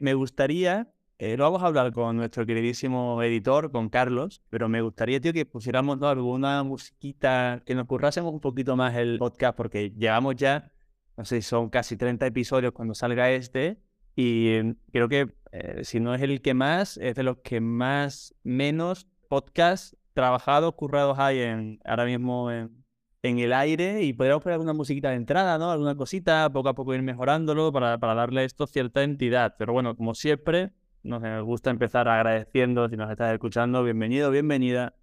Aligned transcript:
me 0.00 0.14
gustaría, 0.14 0.92
eh, 1.18 1.36
lo 1.36 1.44
vamos 1.44 1.62
a 1.62 1.66
hablar 1.66 1.92
con 1.92 2.16
nuestro 2.16 2.46
queridísimo 2.46 3.22
editor, 3.22 3.70
con 3.70 3.88
Carlos, 3.90 4.42
pero 4.50 4.68
me 4.68 4.80
gustaría, 4.80 5.20
tío, 5.20 5.32
que 5.32 5.46
pusiéramos 5.46 6.02
alguna 6.02 6.62
musiquita, 6.62 7.62
que 7.66 7.74
nos 7.74 7.86
currásemos 7.86 8.32
un 8.32 8.40
poquito 8.40 8.74
más 8.76 8.96
el 8.96 9.18
podcast, 9.18 9.56
porque 9.56 9.90
llevamos 9.90 10.36
ya, 10.36 10.72
no 11.16 11.24
sé, 11.24 11.42
son 11.42 11.68
casi 11.68 11.96
30 11.96 12.26
episodios 12.26 12.72
cuando 12.72 12.94
salga 12.94 13.30
este, 13.30 13.78
y 14.16 14.58
mm, 14.62 14.72
creo 14.92 15.08
que 15.08 15.28
eh, 15.52 15.84
si 15.84 16.00
no 16.00 16.14
es 16.14 16.22
el 16.22 16.40
que 16.40 16.54
más, 16.54 16.96
es 16.96 17.14
de 17.14 17.22
los 17.22 17.38
que 17.38 17.60
más, 17.60 18.34
menos 18.42 19.06
podcast 19.28 19.94
trabajados, 20.14 20.74
currados 20.74 21.18
hay 21.18 21.40
en, 21.40 21.80
ahora 21.84 22.06
mismo 22.06 22.50
en, 22.50 22.79
en 23.22 23.38
el 23.38 23.52
aire 23.52 24.02
y 24.02 24.12
podríamos 24.12 24.42
poner 24.42 24.54
alguna 24.54 24.72
musiquita 24.72 25.10
de 25.10 25.16
entrada, 25.16 25.58
¿no? 25.58 25.70
Alguna 25.70 25.94
cosita, 25.94 26.50
poco 26.50 26.70
a 26.70 26.74
poco 26.74 26.94
ir 26.94 27.02
mejorándolo 27.02 27.72
para, 27.72 27.98
para 27.98 28.14
darle 28.14 28.44
esto 28.44 28.66
cierta 28.66 29.02
entidad. 29.02 29.56
Pero 29.58 29.72
bueno, 29.72 29.96
como 29.96 30.14
siempre, 30.14 30.72
nos 31.02 31.44
gusta 31.44 31.70
empezar 31.70 32.08
agradeciendo 32.08 32.88
si 32.88 32.96
nos 32.96 33.10
estás 33.10 33.32
escuchando. 33.32 33.84
Bienvenido, 33.84 34.30
bienvenida 34.30 34.94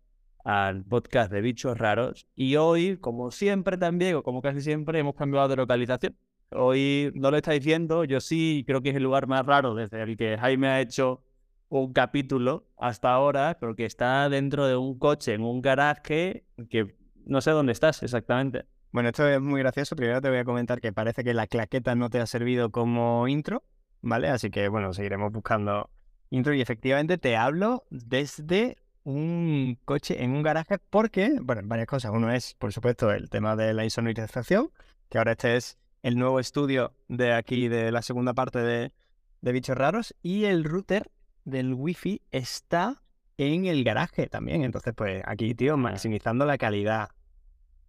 al 0.44 0.84
podcast 0.84 1.32
de 1.32 1.42
Bichos 1.42 1.78
Raros. 1.78 2.28
Y 2.36 2.56
hoy, 2.56 2.98
como 2.98 3.32
siempre 3.32 3.78
también, 3.78 4.16
o 4.16 4.23
como 4.23 4.42
casi 4.42 4.62
siempre, 4.62 5.00
hemos 5.00 5.16
cambiado 5.16 5.48
de 5.50 5.58
localización. 5.58 6.16
Hoy 6.52 7.12
no 7.16 7.30
lo 7.30 7.38
está 7.38 7.52
diciendo, 7.52 8.06
yo 8.06 8.22
sí 8.22 8.64
creo 8.66 8.81
que 8.81 8.92
es 8.92 8.95
el 8.95 9.04
lugar 9.04 9.28
más 9.28 9.45
raro 9.45 9.76
desde 9.76 10.02
el 10.02 10.16
que 10.16 10.38
Jaime 10.38 10.68
ha 10.70 10.80
hecho 10.80 11.22
un 11.68 11.92
capítulo 11.92 12.70
hasta 12.78 13.12
ahora, 13.12 13.58
pero 13.59 13.76
que 13.76 13.86
está 13.86 14.30
dentro 14.30 14.66
de 14.66 14.78
un 14.78 14.98
coche, 14.98 15.34
en 15.34 15.42
un 15.42 15.62
garaje, 15.62 16.45
que 16.70 16.95
no 17.27 17.41
sé 17.41 17.52
dónde 17.52 17.72
estás 17.72 18.04
exactamente. 18.04 18.66
Bueno, 18.91 19.09
esto 19.09 19.27
es 19.27 19.41
muy 19.41 19.62
gracioso. 19.62 19.95
Primero 19.95 20.22
te 20.22 20.30
voy 20.30 20.40
a 20.40 20.45
comentar 20.45 20.80
que 20.81 20.94
parece 20.94 21.23
que 21.23 21.34
la 21.34 21.48
claqueta 21.48 21.95
no 21.95 22.09
te 22.09 22.20
ha 22.20 22.26
servido 22.26 22.72
como 22.72 23.27
intro, 23.27 23.63
¿vale? 24.02 24.30
Así 24.30 24.50
que, 24.50 24.70
bueno, 24.70 24.94
seguiremos 24.94 25.31
buscando 25.31 25.90
intro 26.30 26.53
y 26.53 26.62
efectivamente 26.62 27.17
te 27.17 27.36
hablo 27.36 27.86
desde 27.90 28.77
un 29.03 29.78
coche 29.86 30.23
en 30.23 30.31
un 30.31 30.44
garaje 30.44 30.80
porque, 30.80 31.38
bueno, 31.42 31.61
varias 31.66 31.88
cosas. 31.88 32.11
Uno 32.14 32.31
es, 32.31 32.56
por 32.56 32.73
supuesto, 32.73 33.11
el 33.11 33.30
tema 33.30 33.56
de 33.56 33.73
la 33.73 33.84
insonorización, 33.84 34.72
que 35.09 35.17
ahora 35.17 35.34
este 35.34 35.58
es 35.58 35.78
el 36.03 36.17
nuevo 36.17 36.39
estudio 36.39 36.94
de 37.08 37.34
aquí, 37.34 37.67
de 37.67 37.91
la 37.91 38.02
segunda 38.02 38.34
parte 38.34 38.59
de, 38.59 38.94
de 39.41 39.52
Bichos 39.52 39.78
Raros, 39.78 40.16
y 40.22 40.45
el 40.45 40.64
router 40.64 41.12
del 41.45 41.73
wifi 41.73 42.22
está 42.31 43.02
en 43.38 43.66
el 43.66 43.84
garaje 43.84 44.28
también. 44.28 44.64
Entonces, 44.64 44.94
pues 44.95 45.23
aquí, 45.25 45.53
tío, 45.53 45.78
maximizando 45.78 46.45
la 46.45 46.58
calidad. 46.58 47.09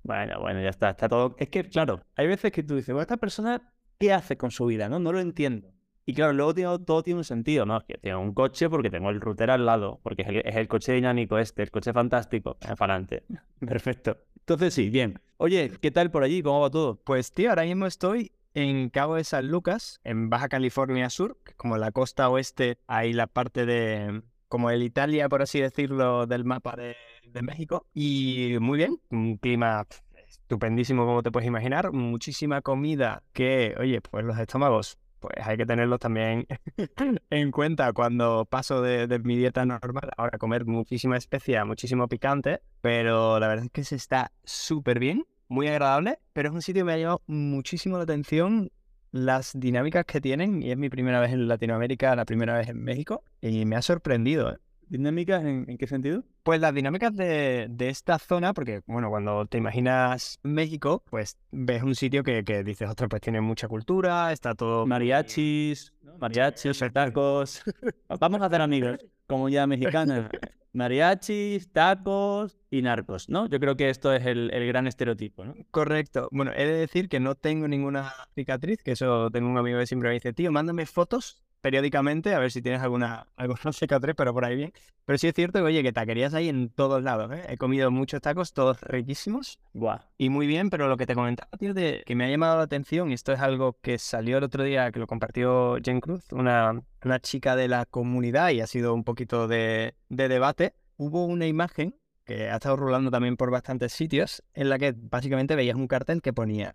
Bueno, 0.02 0.40
bueno, 0.40 0.62
ya 0.62 0.70
está, 0.70 0.90
está 0.90 1.08
todo. 1.08 1.36
Es 1.38 1.48
que, 1.48 1.68
claro, 1.68 2.02
hay 2.16 2.26
veces 2.26 2.52
que 2.52 2.62
tú 2.62 2.76
dices, 2.76 2.92
bueno, 2.94 3.02
esta 3.02 3.16
persona, 3.16 3.72
¿qué 3.98 4.12
hace 4.12 4.36
con 4.36 4.50
su 4.50 4.66
vida? 4.66 4.88
No, 4.88 4.98
no 4.98 5.12
lo 5.12 5.20
entiendo. 5.20 5.72
Y 6.08 6.14
claro, 6.14 6.32
luego 6.32 6.78
todo 6.78 7.02
tiene 7.02 7.18
un 7.18 7.24
sentido, 7.24 7.66
¿no? 7.66 7.76
Es 7.76 7.84
que 7.84 7.98
tengo 7.98 8.18
un 8.20 8.32
coche 8.32 8.70
porque 8.70 8.88
tengo 8.88 9.10
el 9.10 9.20
router 9.20 9.50
al 9.50 9.66
lado, 9.66 10.00
porque 10.02 10.22
es 10.42 10.56
el, 10.56 10.66
coche 10.66 10.94
dinámico 10.94 11.38
este, 11.38 11.62
el 11.62 11.70
coche 11.70 11.92
fantástico, 11.92 12.56
es 12.60 12.70
Perfecto. 13.60 14.16
Entonces 14.38 14.72
sí, 14.72 14.88
bien. 14.88 15.20
Oye, 15.36 15.70
¿qué 15.82 15.90
tal 15.90 16.10
por 16.10 16.22
allí? 16.22 16.42
¿Cómo 16.42 16.60
va 16.60 16.70
todo? 16.70 16.96
Pues 16.96 17.32
tío, 17.32 17.50
ahora 17.50 17.64
mismo 17.64 17.84
estoy 17.84 18.32
en 18.54 18.88
Cabo 18.88 19.16
de 19.16 19.24
San 19.24 19.48
Lucas, 19.48 20.00
en 20.02 20.30
Baja 20.30 20.48
California 20.48 21.10
Sur, 21.10 21.36
como 21.58 21.76
la 21.76 21.92
costa 21.92 22.30
oeste, 22.30 22.78
ahí 22.86 23.12
la 23.12 23.26
parte 23.26 23.66
de, 23.66 24.22
como 24.48 24.70
el 24.70 24.82
Italia, 24.82 25.28
por 25.28 25.42
así 25.42 25.60
decirlo, 25.60 26.26
del 26.26 26.44
mapa 26.44 26.76
de, 26.76 26.96
México. 27.42 27.86
Y 27.94 28.56
muy 28.60 28.78
bien, 28.78 28.98
un 29.10 29.36
clima 29.36 29.86
estupendísimo 30.26 31.04
como 31.04 31.22
te 31.22 31.30
puedes 31.30 31.46
imaginar, 31.46 31.92
muchísima 31.92 32.62
comida 32.62 33.22
que, 33.32 33.74
oye, 33.78 34.00
pues 34.00 34.24
los 34.24 34.38
estómagos, 34.38 34.98
pues 35.20 35.34
hay 35.46 35.56
que 35.56 35.66
tenerlos 35.66 36.00
también 36.00 36.46
en 37.30 37.50
cuenta 37.50 37.92
cuando 37.92 38.46
paso 38.46 38.82
de, 38.82 39.18
mi 39.20 39.36
dieta 39.36 39.64
normal. 39.66 40.10
Ahora 40.16 40.38
comer 40.38 40.64
muchísima 40.64 41.16
especia, 41.16 41.64
muchísimo 41.64 42.08
picante, 42.08 42.60
pero 42.80 43.38
la 43.38 43.48
verdad 43.48 43.66
es 43.66 43.70
que 43.70 43.84
se 43.84 43.96
está 43.96 44.32
súper 44.42 44.98
bien, 44.98 45.26
muy 45.48 45.68
agradable, 45.68 46.18
pero 46.32 46.48
es 46.48 46.54
un 46.54 46.62
sitio 46.62 46.80
que 46.80 46.86
me 46.86 46.92
ha 46.94 46.98
llamado 46.98 47.22
muchísimo 47.26 47.98
la 47.98 48.04
atención 48.04 48.70
las 49.10 49.52
dinámicas 49.58 50.04
que 50.04 50.20
tienen, 50.20 50.62
y 50.62 50.70
es 50.70 50.76
mi 50.76 50.88
primera 50.88 51.20
vez 51.20 51.32
en 51.32 51.48
Latinoamérica, 51.48 52.14
la 52.16 52.24
primera 52.24 52.56
vez 52.56 52.68
en 52.68 52.82
México, 52.82 53.22
y 53.40 53.64
me 53.64 53.76
ha 53.76 53.82
sorprendido. 53.82 54.52
¿eh? 54.52 54.58
¿Dinámicas 54.88 55.44
en, 55.44 55.66
qué 55.76 55.86
sentido? 55.86 56.24
Pues 56.42 56.60
las 56.60 56.74
dinámicas 56.74 57.14
de, 57.14 57.66
de, 57.68 57.88
esta 57.90 58.18
zona, 58.18 58.54
porque 58.54 58.80
bueno, 58.86 59.10
cuando 59.10 59.44
te 59.46 59.58
imaginas 59.58 60.38
México, 60.42 61.02
pues 61.10 61.36
ves 61.50 61.82
un 61.82 61.94
sitio 61.94 62.22
que, 62.22 62.42
que 62.42 62.64
dices, 62.64 62.88
ostras, 62.88 63.08
pues 63.10 63.20
tiene 63.20 63.40
mucha 63.40 63.68
cultura, 63.68 64.32
está 64.32 64.54
todo... 64.54 64.86
Mariachis, 64.86 65.92
mariachis, 66.18 66.82
tacos. 66.92 67.62
Vamos 68.18 68.40
a 68.40 68.46
hacer 68.46 68.62
amigos, 68.62 68.98
como 69.26 69.48
ya 69.50 69.66
mexicanos. 69.66 70.30
Mariachis, 70.72 71.72
tacos 71.72 72.58
y 72.70 72.82
narcos, 72.82 73.28
¿no? 73.28 73.46
Yo 73.46 73.60
creo 73.60 73.76
que 73.76 73.90
esto 73.90 74.12
es 74.12 74.26
el, 74.26 74.50
gran 74.66 74.86
estereotipo, 74.86 75.44
¿no? 75.44 75.54
Correcto. 75.70 76.28
Bueno, 76.32 76.52
he 76.54 76.66
de 76.66 76.74
decir 76.74 77.08
que 77.08 77.20
no 77.20 77.34
tengo 77.34 77.68
ninguna 77.68 78.12
cicatriz, 78.34 78.82
que 78.82 78.92
eso 78.92 79.30
tengo 79.30 79.48
un 79.48 79.58
amigo 79.58 79.78
que 79.78 79.86
siempre 79.86 80.10
me 80.10 80.14
dice, 80.14 80.32
tío, 80.32 80.52
mándame 80.52 80.86
fotos 80.86 81.42
periódicamente 81.60 82.34
a 82.34 82.38
ver 82.38 82.50
si 82.50 82.62
tienes 82.62 82.82
alguna, 82.82 83.26
alguna 83.36 83.60
cicatriz, 83.72 84.14
pero 84.16 84.32
por 84.32 84.44
ahí 84.44 84.56
bien. 84.56 84.72
Pero 85.04 85.18
sí 85.18 85.28
es 85.28 85.34
cierto 85.34 85.60
que, 85.60 85.64
oye, 85.64 85.82
que 85.82 85.92
taquerías 85.92 86.34
ahí 86.34 86.48
en 86.48 86.68
todos 86.68 87.02
lados, 87.02 87.32
¿eh? 87.32 87.44
He 87.48 87.56
comido 87.56 87.90
muchos 87.90 88.20
tacos, 88.20 88.52
todos 88.52 88.80
riquísimos. 88.82 89.58
Buah. 89.72 90.00
Y 90.18 90.28
muy 90.28 90.46
bien, 90.46 90.68
pero 90.70 90.88
lo 90.88 90.96
que 90.96 91.06
te 91.06 91.14
comentaba, 91.14 91.48
tío, 91.58 91.72
de 91.72 92.02
que 92.06 92.14
me 92.14 92.24
ha 92.26 92.30
llamado 92.30 92.58
la 92.58 92.64
atención, 92.64 93.10
y 93.10 93.14
esto 93.14 93.32
es 93.32 93.40
algo 93.40 93.78
que 93.80 93.98
salió 93.98 94.38
el 94.38 94.44
otro 94.44 94.64
día, 94.64 94.92
que 94.92 94.98
lo 94.98 95.06
compartió 95.06 95.78
Jen 95.82 96.00
Cruz, 96.00 96.24
una, 96.32 96.82
una 97.02 97.20
chica 97.20 97.56
de 97.56 97.68
la 97.68 97.86
comunidad, 97.86 98.50
y 98.50 98.60
ha 98.60 98.66
sido 98.66 98.92
un 98.92 99.04
poquito 99.04 99.48
de, 99.48 99.94
de 100.08 100.28
debate, 100.28 100.74
hubo 100.96 101.24
una 101.24 101.46
imagen 101.46 101.94
que 102.24 102.50
ha 102.50 102.56
estado 102.56 102.76
rulando 102.76 103.10
también 103.10 103.38
por 103.38 103.50
bastantes 103.50 103.94
sitios, 103.94 104.42
en 104.52 104.68
la 104.68 104.78
que 104.78 104.94
básicamente 104.94 105.56
veías 105.56 105.76
un 105.76 105.88
cartel 105.88 106.20
que 106.20 106.34
ponía, 106.34 106.74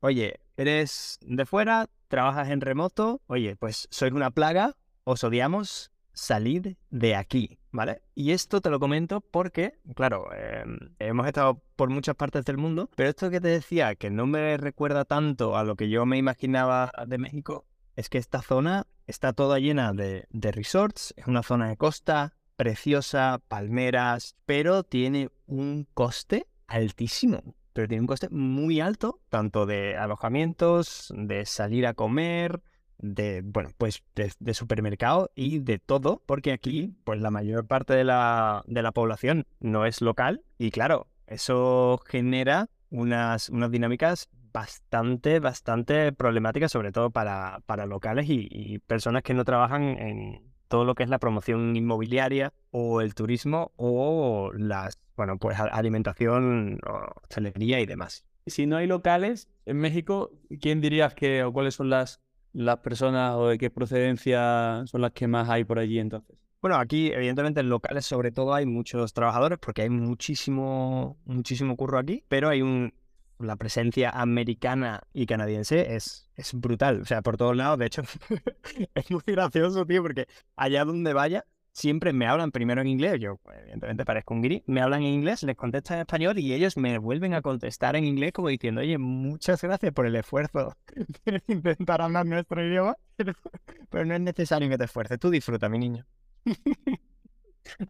oye, 0.00 0.40
eres 0.58 1.18
de 1.22 1.46
fuera, 1.46 1.88
trabajas 2.12 2.50
en 2.50 2.60
remoto, 2.60 3.22
oye, 3.26 3.56
pues 3.56 3.88
sois 3.90 4.12
una 4.12 4.30
plaga, 4.30 4.76
os 5.04 5.24
odiamos, 5.24 5.92
salid 6.12 6.76
de 6.90 7.16
aquí, 7.16 7.58
¿vale? 7.70 8.02
Y 8.14 8.32
esto 8.32 8.60
te 8.60 8.68
lo 8.68 8.78
comento 8.78 9.22
porque, 9.22 9.78
claro, 9.94 10.26
em, 10.34 10.76
hemos 10.98 11.26
estado 11.26 11.62
por 11.74 11.88
muchas 11.88 12.14
partes 12.14 12.44
del 12.44 12.58
mundo, 12.58 12.90
pero 12.96 13.08
esto 13.08 13.30
que 13.30 13.40
te 13.40 13.48
decía, 13.48 13.94
que 13.94 14.10
no 14.10 14.26
me 14.26 14.58
recuerda 14.58 15.06
tanto 15.06 15.56
a 15.56 15.64
lo 15.64 15.74
que 15.74 15.88
yo 15.88 16.04
me 16.04 16.18
imaginaba 16.18 16.92
de 17.06 17.16
México, 17.16 17.64
es 17.96 18.10
que 18.10 18.18
esta 18.18 18.42
zona 18.42 18.86
está 19.06 19.32
toda 19.32 19.58
llena 19.58 19.94
de, 19.94 20.26
de 20.28 20.52
resorts, 20.52 21.14
es 21.16 21.26
una 21.26 21.42
zona 21.42 21.70
de 21.70 21.78
costa, 21.78 22.34
preciosa, 22.56 23.40
palmeras, 23.48 24.36
pero 24.44 24.82
tiene 24.82 25.30
un 25.46 25.88
coste 25.94 26.46
altísimo. 26.66 27.54
Pero 27.72 27.88
tiene 27.88 28.02
un 28.02 28.06
coste 28.06 28.28
muy 28.30 28.80
alto, 28.80 29.20
tanto 29.28 29.66
de 29.66 29.96
alojamientos, 29.96 31.12
de 31.16 31.46
salir 31.46 31.86
a 31.86 31.94
comer, 31.94 32.60
de, 32.98 33.42
bueno, 33.44 33.70
pues 33.78 34.02
de, 34.14 34.54
supermercado 34.54 35.30
y 35.34 35.58
de 35.58 35.78
todo, 35.78 36.22
porque 36.26 36.52
aquí, 36.52 36.94
pues 37.04 37.20
la 37.20 37.30
mayor 37.30 37.66
parte 37.66 37.94
de 37.94 38.04
la, 38.04 38.62
de 38.66 38.82
la 38.82 38.92
población 38.92 39.46
no 39.60 39.86
es 39.86 40.00
local 40.00 40.42
y 40.58 40.70
claro, 40.70 41.08
eso 41.26 42.00
genera 42.06 42.68
unas, 42.90 43.48
unas 43.48 43.70
dinámicas 43.70 44.28
bastante, 44.52 45.40
bastante 45.40 46.12
problemáticas, 46.12 46.70
sobre 46.70 46.92
todo 46.92 47.10
para, 47.10 47.60
para 47.66 47.86
locales 47.86 48.26
y 48.28 48.78
personas 48.80 49.22
que 49.22 49.34
no 49.34 49.44
trabajan 49.44 49.82
en, 49.82 50.51
todo 50.72 50.86
lo 50.86 50.94
que 50.94 51.02
es 51.02 51.10
la 51.10 51.18
promoción 51.18 51.76
inmobiliaria 51.76 52.54
o 52.70 53.02
el 53.02 53.14
turismo 53.14 53.72
o 53.76 54.50
las, 54.56 54.98
bueno, 55.16 55.36
pues 55.36 55.60
alimentación, 55.60 56.80
hostelería 57.22 57.78
y 57.80 57.84
demás. 57.84 58.24
Si 58.46 58.64
no 58.64 58.78
hay 58.78 58.86
locales 58.86 59.50
en 59.66 59.76
México, 59.76 60.30
¿quién 60.62 60.80
dirías 60.80 61.14
que 61.14 61.44
o 61.44 61.52
cuáles 61.52 61.74
son 61.74 61.90
las, 61.90 62.22
las 62.54 62.78
personas 62.78 63.34
o 63.36 63.48
de 63.48 63.58
qué 63.58 63.68
procedencia 63.68 64.82
son 64.86 65.02
las 65.02 65.12
que 65.12 65.28
más 65.28 65.50
hay 65.50 65.64
por 65.64 65.78
allí 65.78 65.98
entonces? 65.98 66.38
Bueno, 66.62 66.76
aquí 66.78 67.12
evidentemente 67.12 67.60
en 67.60 67.68
locales 67.68 68.06
sobre 68.06 68.32
todo 68.32 68.54
hay 68.54 68.64
muchos 68.64 69.12
trabajadores 69.12 69.58
porque 69.58 69.82
hay 69.82 69.90
muchísimo, 69.90 71.18
muchísimo 71.26 71.76
curro 71.76 71.98
aquí, 71.98 72.24
pero 72.28 72.48
hay 72.48 72.62
un, 72.62 72.94
la 73.38 73.56
presencia 73.56 74.10
americana 74.10 75.02
y 75.12 75.26
canadiense 75.26 75.94
es, 75.94 76.30
es 76.36 76.54
brutal. 76.54 77.02
O 77.02 77.04
sea, 77.04 77.22
por 77.22 77.36
todos 77.36 77.56
lados, 77.56 77.78
de 77.78 77.86
hecho, 77.86 78.02
es 78.94 79.10
muy 79.10 79.22
gracioso, 79.26 79.84
tío, 79.86 80.02
porque 80.02 80.26
allá 80.56 80.84
donde 80.84 81.12
vaya, 81.12 81.44
siempre 81.72 82.12
me 82.12 82.26
hablan 82.26 82.52
primero 82.52 82.80
en 82.80 82.86
inglés. 82.86 83.18
Yo, 83.20 83.36
pues, 83.38 83.58
evidentemente, 83.60 84.04
parezco 84.04 84.34
un 84.34 84.42
guiri. 84.42 84.62
Me 84.66 84.80
hablan 84.80 85.02
en 85.02 85.14
inglés, 85.14 85.42
les 85.42 85.56
contesto 85.56 85.94
en 85.94 86.00
español 86.00 86.38
y 86.38 86.52
ellos 86.52 86.76
me 86.76 86.98
vuelven 86.98 87.34
a 87.34 87.42
contestar 87.42 87.96
en 87.96 88.04
inglés 88.04 88.32
como 88.32 88.48
diciendo, 88.48 88.80
oye, 88.80 88.98
muchas 88.98 89.62
gracias 89.62 89.92
por 89.92 90.06
el 90.06 90.16
esfuerzo 90.16 90.76
de 91.24 91.42
intentar 91.48 92.02
hablar 92.02 92.26
nuestro 92.26 92.64
idioma, 92.64 92.96
pero 93.90 94.04
no 94.04 94.14
es 94.14 94.20
necesario 94.20 94.68
que 94.68 94.78
te 94.78 94.84
esfuerces. 94.84 95.18
Tú 95.18 95.30
disfruta, 95.30 95.68
mi 95.68 95.78
niño. 95.78 96.06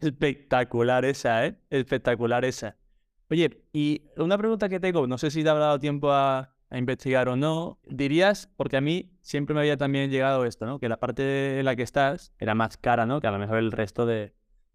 Espectacular 0.00 1.04
esa, 1.04 1.46
¿eh? 1.46 1.56
Espectacular 1.70 2.44
esa. 2.44 2.76
Oye, 3.32 3.62
y 3.72 4.02
una 4.18 4.36
pregunta 4.36 4.68
que 4.68 4.78
tengo, 4.78 5.06
no 5.06 5.16
sé 5.16 5.30
si 5.30 5.42
te 5.42 5.48
habrá 5.48 5.64
dado 5.64 5.80
tiempo 5.80 6.12
a, 6.12 6.50
investigar 6.70 7.30
o 7.30 7.36
no. 7.36 7.78
Dirías, 7.86 8.50
porque 8.58 8.76
a 8.76 8.82
mí 8.82 9.10
siempre 9.22 9.54
me 9.54 9.60
había 9.60 9.78
también 9.78 10.10
llegado 10.10 10.44
esto, 10.44 10.66
¿no? 10.66 10.78
Que 10.78 10.90
la 10.90 10.98
parte 11.00 11.58
en 11.58 11.64
la 11.64 11.74
que 11.74 11.82
estás 11.82 12.34
era 12.38 12.54
más 12.54 12.76
cara, 12.76 13.06
¿no? 13.06 13.22
Que 13.22 13.28
a 13.28 13.30
lo 13.30 13.38
mejor 13.38 13.56
el 13.56 13.72
resto 13.72 14.04
de, 14.04 14.34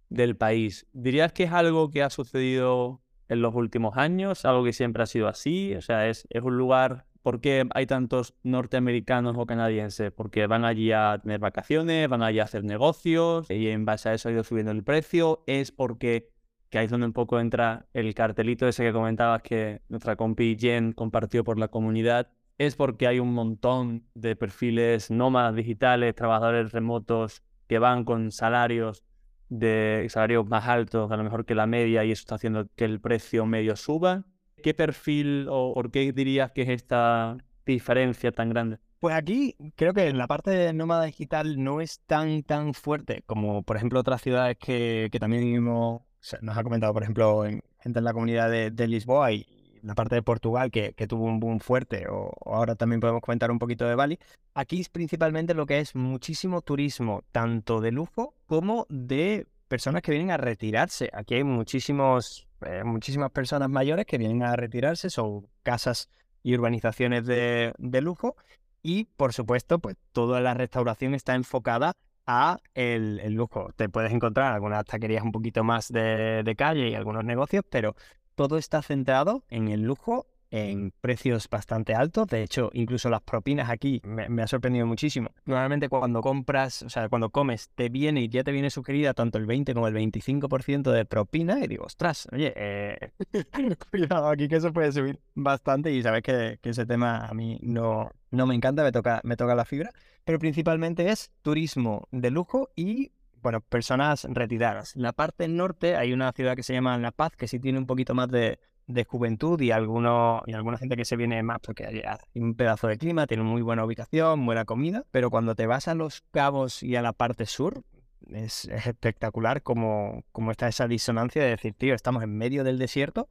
del 0.10 0.36
país. 0.36 0.88
¿Dirías 0.92 1.34
que 1.34 1.44
es 1.44 1.52
algo 1.52 1.92
que 1.92 2.02
ha 2.02 2.10
sucedido 2.10 3.04
en 3.30 3.44
los 3.44 3.54
últimos 3.54 3.96
años? 3.96 4.44
¿Algo 4.44 4.64
que 4.64 4.74
siempre 4.74 5.04
ha 5.04 5.06
sido 5.06 5.28
así? 5.28 5.76
O 5.76 5.82
sea, 5.82 6.10
es, 6.10 6.28
es 6.32 6.42
un 6.42 6.58
lugar... 6.58 7.06
¿Por 7.22 7.42
qué 7.42 7.68
hay 7.76 7.86
tantos 7.86 8.36
norteamericanos 8.44 9.36
o 9.38 9.46
canadienses? 9.46 10.12
Porque 10.14 10.48
van 10.48 10.64
allí 10.64 10.94
a 10.94 11.20
tener 11.22 11.40
vacaciones, 11.40 12.08
van 12.08 12.24
allí 12.24 12.40
a 12.40 12.46
hacer 12.46 12.64
negocios 12.64 13.52
y 13.52 13.68
en 13.68 13.84
base 13.84 14.10
a 14.10 14.14
eso 14.14 14.30
ha 14.30 14.32
ido 14.32 14.46
subiendo 14.46 14.72
el 14.72 14.84
precio. 14.84 15.44
¿Es 15.46 15.74
porque 15.74 16.32
que 16.70 16.78
ahí 16.80 16.86
es 16.86 16.92
donde 16.92 17.08
un 17.08 17.14
poco 17.14 17.40
entra 17.40 17.86
el 17.94 18.14
cartelito 18.14 18.68
ese 18.68 18.84
que 18.84 18.94
comentabas 18.94 19.42
que 19.42 19.82
nuestra 19.90 20.16
compi 20.16 20.58
Jen 20.60 20.94
compartió 20.94 21.44
por 21.44 21.60
la 21.60 21.70
comunidad, 21.70 22.30
es 22.58 22.76
porque 22.76 23.08
hay 23.08 23.20
un 23.20 23.34
montón 23.34 24.06
de 24.16 24.36
perfiles 24.36 25.12
nómadas 25.12 25.56
digitales, 25.56 26.16
trabajadores 26.16 26.72
remotos 26.72 27.44
que 27.68 27.80
van 27.80 28.04
con 28.04 28.32
salarios 28.32 29.04
de 29.50 30.08
salarios 30.10 30.46
más 30.48 30.68
altos, 30.68 31.12
a 31.12 31.18
lo 31.18 31.24
mejor 31.24 31.46
que 31.46 31.56
la 31.56 31.68
media, 31.68 32.04
y 32.04 32.12
eso 32.12 32.22
está 32.22 32.36
haciendo 32.36 32.68
que 32.76 32.86
el 32.86 33.00
precio 33.00 33.46
medio 33.46 33.76
suba. 33.76 34.26
¿Qué 34.64 34.74
perfil 34.74 35.48
o 35.50 35.74
por 35.74 35.92
qué 35.92 36.12
dirías 36.12 36.52
que 36.52 36.64
es 36.64 36.70
esta 36.70 37.38
diferencia 37.66 38.32
tan 38.32 38.50
grande? 38.50 38.80
Pues 39.00 39.16
aquí 39.16 39.56
creo 39.76 39.94
que 39.94 40.12
la 40.12 40.26
parte 40.26 40.50
de 40.50 40.74
nómada 40.74 41.06
digital 41.06 41.64
no 41.64 41.82
es 41.82 42.02
tan 42.08 42.42
tan 42.42 42.74
fuerte 42.74 43.22
como 43.28 43.62
por 43.62 43.78
ejemplo 43.78 44.00
otras 44.00 44.24
ciudades 44.24 44.58
que, 44.58 45.10
que 45.12 45.20
también 45.20 45.44
hemos 45.54 46.02
nos 46.42 46.58
ha 46.58 46.64
comentado, 46.64 46.94
por 46.94 47.04
ejemplo, 47.04 47.46
en, 47.46 47.62
gente 47.80 48.00
en 48.00 48.06
la 48.06 48.14
comunidad 48.14 48.50
de, 48.50 48.88
Lisboa 48.88 49.32
y 49.32 49.46
la 49.82 49.96
parte 49.96 50.16
de 50.16 50.22
Portugal 50.22 50.72
que, 50.72 50.94
tuvo 51.08 51.26
un 51.26 51.40
boom 51.40 51.60
fuerte, 51.60 52.08
o, 52.10 52.32
ahora 52.46 52.76
también 52.76 53.00
podemos 53.00 53.22
comentar 53.22 53.52
un 53.52 53.60
poquito 53.60 53.86
de 53.86 53.96
Bali. 53.96 54.20
Aquí 54.54 54.82
es 54.82 54.90
principalmente 54.90 55.54
lo 55.54 55.66
que 55.66 55.80
es 55.80 55.96
muchísimo 55.96 56.62
turismo, 56.62 57.24
tanto 57.32 57.80
de 57.82 57.92
lujo 57.92 58.34
como 58.46 58.86
de 58.90 59.48
personas 59.68 60.02
que 60.02 60.12
vienen 60.12 60.32
a 60.32 60.38
retirarse. 60.38 61.10
Aquí 61.14 61.36
hay 61.36 61.44
muchísimos, 61.44 62.48
eh, 62.66 62.84
muchísimas 62.84 63.32
personas 63.32 63.70
mayores 63.70 64.06
que 64.06 64.18
vienen 64.18 64.44
a 64.44 64.56
retirarse, 64.56 65.10
son 65.10 65.48
casas 65.64 66.10
y 66.44 66.56
urbanizaciones 66.56 67.26
de, 67.26 67.74
de 67.78 68.02
lujo. 68.02 68.36
Y 68.82 69.06
por 69.06 69.34
supuesto, 69.34 69.80
pues 69.80 69.98
toda 70.12 70.40
la 70.40 70.54
restauración 70.54 71.14
está 71.14 71.36
enfocada 71.36 71.94
a 72.28 72.60
el, 72.76 73.34
lujo. 73.34 73.70
Te 73.76 73.90
puedes 73.90 74.12
encontrar 74.12 74.54
algunas 74.54 74.86
taquerías 74.86 75.24
un 75.24 75.32
poquito 75.32 75.64
más 75.64 75.88
de, 75.88 76.44
de 76.44 76.56
calle 76.56 76.90
y 76.90 76.96
algunos 76.96 77.24
negocios, 77.24 77.64
pero 77.70 77.96
todo 78.36 78.58
está 78.58 78.82
centrado 78.82 79.44
en 79.50 79.70
el 79.70 79.82
lujo 79.82 80.28
en 80.52 80.92
precios 81.02 81.50
bastante 81.50 81.94
altos. 81.94 82.28
De 82.28 82.44
hecho, 82.44 82.70
incluso 82.74 83.10
las 83.10 83.22
propinas 83.22 83.70
aquí 83.70 84.02
me, 84.04 84.42
ha 84.42 84.48
sorprendido 84.48 84.86
muchísimo. 84.86 85.32
Normalmente 85.46 85.90
cuando 85.90 86.22
compras, 86.22 86.84
o 86.84 86.90
sea, 86.90 87.10
cuando 87.10 87.30
comes, 87.30 87.70
te 87.76 87.90
viene 87.90 88.22
y 88.22 88.30
ya 88.30 88.44
te 88.44 88.52
viene 88.52 88.70
sugerida 88.70 89.14
tanto 89.14 89.38
el 89.38 89.46
20 89.46 89.74
como 89.74 89.88
el 89.88 89.94
25% 89.94 90.92
de 90.92 91.06
propina. 91.06 91.64
Y 91.64 91.68
digo, 91.68 91.86
ostras, 91.86 92.28
oye, 92.32 92.54
eh, 92.56 93.12
cuidado 93.92 94.30
aquí 94.30 94.48
que 94.48 94.58
eso 94.58 94.72
puede 94.72 94.92
subir 94.92 95.20
bastante. 95.36 95.92
Y 95.92 96.02
sabes 96.02 96.24
que, 96.24 96.60
ese 96.64 96.86
tema 96.86 97.26
a 97.26 97.34
mí 97.34 97.60
no, 97.62 98.12
no 98.32 98.46
me 98.46 98.56
encanta, 98.56 98.84
me 98.84 98.92
toca, 98.92 99.22
me 99.24 99.36
toca 99.36 99.56
la 99.56 99.66
fibra. 99.66 99.92
Pero 100.24 100.40
principalmente 100.40 101.10
es 101.10 101.32
turismo 101.42 102.08
de 102.12 102.32
lujo 102.32 102.70
y 102.76 103.12
bueno, 103.42 103.62
personas 103.62 104.26
retiradas. 104.30 104.96
En 104.96 105.04
la 105.04 105.14
parte 105.14 105.48
norte 105.48 105.96
hay 105.96 106.12
una 106.12 106.32
ciudad 106.34 106.56
que 106.56 106.64
se 106.64 106.74
llama 106.74 106.98
La 106.98 107.12
Paz, 107.12 107.36
que 107.38 107.48
sí 107.48 107.60
tiene 107.60 107.78
un 107.78 107.86
poquito 107.86 108.14
más 108.14 108.28
de, 108.30 108.60
de 108.88 109.04
juventud 109.04 109.60
y, 109.62 109.72
alguno, 109.72 110.42
y 110.48 110.54
alguna 110.54 110.78
gente 110.78 110.96
que 110.96 111.06
se 111.06 111.18
viene 111.18 111.44
más 111.44 111.60
porque 111.60 111.86
hay 111.86 112.02
un 112.42 112.56
pedazo 112.56 112.88
de 112.88 112.98
clima, 112.98 113.28
tiene 113.28 113.44
muy 113.44 113.62
buena 113.62 113.86
ubicación, 113.86 114.46
buena 114.46 114.66
comida, 114.66 115.06
pero 115.12 115.30
cuando 115.30 115.56
te 115.56 115.68
vas 115.68 115.88
a 115.88 115.94
los 115.94 116.22
cabos 116.32 116.82
y 116.82 116.96
a 116.96 117.02
la 117.02 117.14
parte 117.14 117.46
sur, 117.46 117.84
es, 118.32 118.66
espectacular 118.66 119.62
como, 119.62 120.24
como 120.32 120.52
está 120.52 120.68
esa 120.68 120.88
disonancia 120.88 121.44
de 121.44 121.50
decir, 121.50 121.74
tío, 121.74 121.94
estamos 121.94 122.24
en 122.24 122.36
medio 122.38 122.64
del 122.64 122.80
desierto, 122.80 123.30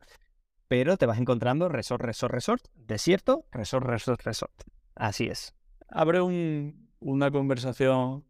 pero 0.69 0.97
te 0.97 1.06
vas 1.06 1.19
encontrando 1.19 1.69
resort, 1.69 2.02
resort, 2.02 2.35
resort, 2.35 2.64
desierto, 2.75 3.47
resort, 3.50 3.87
resort, 3.87 4.23
resort. 4.23 4.62
Así 4.94 5.26
es. 5.26 5.55
Abre 5.88 6.20
un, 6.20 6.91
una 7.00 7.31
conversación 7.31 8.25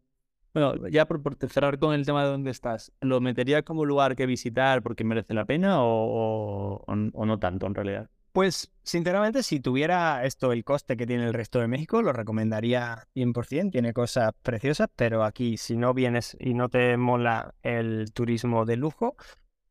bueno, 0.56 0.88
ya 0.88 1.04
por, 1.04 1.20
cerrar 1.50 1.78
con 1.78 1.92
el 1.92 2.06
tema 2.06 2.24
de 2.24 2.30
dónde 2.30 2.50
estás, 2.50 2.90
¿lo 3.02 3.20
meterías 3.20 3.62
como 3.62 3.84
lugar 3.84 4.16
que 4.16 4.24
visitar 4.24 4.82
porque 4.82 5.04
merece 5.04 5.34
la 5.34 5.44
pena 5.44 5.80
o, 5.80 6.82
no 6.86 7.38
tanto 7.38 7.66
en 7.66 7.74
realidad? 7.74 8.08
Pues, 8.32 8.72
sinceramente, 8.82 9.42
si 9.42 9.60
tuviera 9.60 10.24
esto 10.24 10.52
el 10.52 10.64
coste 10.64 10.96
que 10.96 11.06
tiene 11.06 11.26
el 11.26 11.34
resto 11.34 11.60
de 11.60 11.68
México, 11.68 12.00
lo 12.00 12.14
recomendaría 12.14 13.06
100%. 13.14 13.70
Tiene 13.70 13.92
cosas 13.92 14.32
preciosas, 14.42 14.88
pero 14.96 15.24
aquí, 15.24 15.58
si 15.58 15.76
no 15.76 15.92
vienes 15.92 16.34
y 16.40 16.54
no 16.54 16.70
te 16.70 16.96
mola 16.96 17.54
el 17.62 18.12
turismo 18.14 18.64
de 18.64 18.76
lujo, 18.76 19.14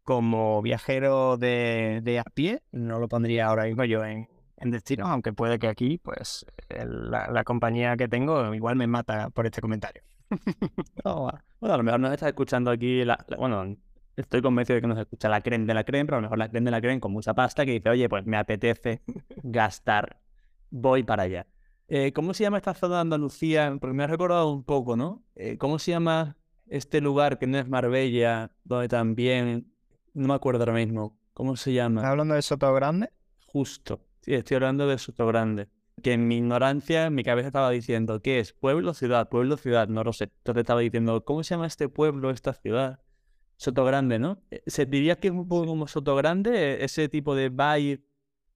como 0.04 0.62
viajero 0.62 1.38
de, 1.38 2.24
a 2.24 2.30
pie, 2.30 2.62
no 2.72 3.00
lo 3.00 3.08
pondría 3.08 3.48
ahora 3.48 3.64
mismo 3.64 3.86
yo 3.86 4.06
en, 4.06 4.30
en 4.58 4.70
destino, 4.70 5.08
aunque 5.08 5.34
puede 5.34 5.58
que 5.58 5.68
aquí, 5.68 5.98
pues, 5.98 6.46
la 6.70 7.44
compañía 7.44 7.98
que 7.98 8.08
tengo 8.08 8.54
igual 8.54 8.76
me 8.76 8.86
mata 8.86 9.32
por 9.32 9.48
este 9.48 9.62
comentario. 9.62 10.04
bueno, 11.04 11.74
a 11.74 11.78
lo 11.78 11.84
mejor 11.84 12.00
nos 12.00 12.14
está 12.14 12.28
escuchando 12.28 12.72
aquí, 12.72 13.04
la, 13.04 13.24
bueno, 13.38 13.76
estoy 14.16 14.42
convencido 14.42 14.76
de 14.76 14.82
que 14.82 14.88
nos 14.88 15.00
escucha 15.00 15.30
la 15.30 15.42
creen 15.42 15.66
de 15.66 15.74
la 15.74 15.84
creen, 15.84 16.06
pero 16.06 16.18
a 16.18 16.22
lo 16.22 16.26
mejor 16.26 16.38
la 16.38 16.50
creen 16.50 16.66
de 16.66 16.72
la 16.72 16.82
creen 16.82 17.00
con 17.00 17.12
mucha 17.12 17.34
pasta 17.34 17.66
que 17.66 17.72
dice, 17.72 17.90
oye, 17.90 18.10
pues 18.10 18.26
me 18.26 18.38
apetece 18.38 19.02
gastar, 19.44 20.20
voy 20.70 21.04
para 21.04 21.24
allá. 21.24 21.48
Eh, 21.88 22.12
¿Cómo 22.14 22.34
se 22.34 22.44
llama 22.44 22.58
esta 22.58 22.74
zona 22.74 22.96
de 22.96 23.02
Andalucía? 23.02 23.76
Porque 23.80 23.96
me 23.96 24.04
ha 24.04 24.08
recordado 24.08 24.52
un 24.52 24.64
poco, 24.64 24.96
¿no? 24.96 25.24
Eh, 25.36 25.58
¿Cómo 25.58 25.78
se 25.78 25.92
llama 25.92 26.36
este 26.68 27.00
lugar 27.00 27.38
que 27.38 27.46
no 27.46 27.60
es 27.60 27.70
Marbella, 27.70 28.52
donde 28.64 28.88
también, 28.88 29.72
no 30.14 30.30
me 30.30 30.34
acuerdo 30.34 30.62
ahora 30.62 30.74
mismo, 30.74 31.20
¿cómo 31.34 31.56
se 31.56 31.74
llama? 31.74 32.02
¿Estás 32.02 32.12
hablando 32.12 32.34
de 32.34 32.42
Soto 32.42 32.74
Grande? 32.74 33.10
Justo, 33.46 34.02
sí, 34.22 34.34
estoy 34.34 34.56
hablando 34.56 34.88
de 34.88 34.98
Soto 34.98 35.28
Grande 35.28 35.70
que 36.02 36.14
en 36.14 36.28
mi 36.28 36.38
ignorancia, 36.38 37.08
en 37.08 37.16
mi 37.16 37.24
cabeza 37.24 37.48
estaba 37.48 37.70
diciendo, 37.70 38.22
¿qué 38.22 38.40
es? 38.40 38.54
Pueblo, 38.54 38.94
ciudad, 38.94 39.30
pueblo, 39.30 39.58
ciudad, 39.58 39.88
no 39.88 40.04
lo 40.04 40.14
sé. 40.14 40.26
Entonces 40.26 40.62
estaba 40.62 40.82
diciendo, 40.82 41.24
¿cómo 41.24 41.44
se 41.44 41.56
llama 41.56 41.68
este 41.68 41.90
pueblo, 41.90 42.30
esta 42.30 42.54
ciudad? 42.54 43.00
Soto 43.58 43.86
Grande, 43.86 44.20
¿no? 44.20 44.42
Eh, 44.52 44.62
¿Se 44.68 44.86
diría 44.86 45.20
que 45.20 45.30
es 45.30 45.34
un 45.34 45.48
poco 45.48 45.66
como 45.66 45.88
Soto 45.88 46.16
Grande? 46.16 46.84
Ese 46.84 47.08
tipo 47.08 47.36
de 47.36 47.50
vibe, 47.50 48.04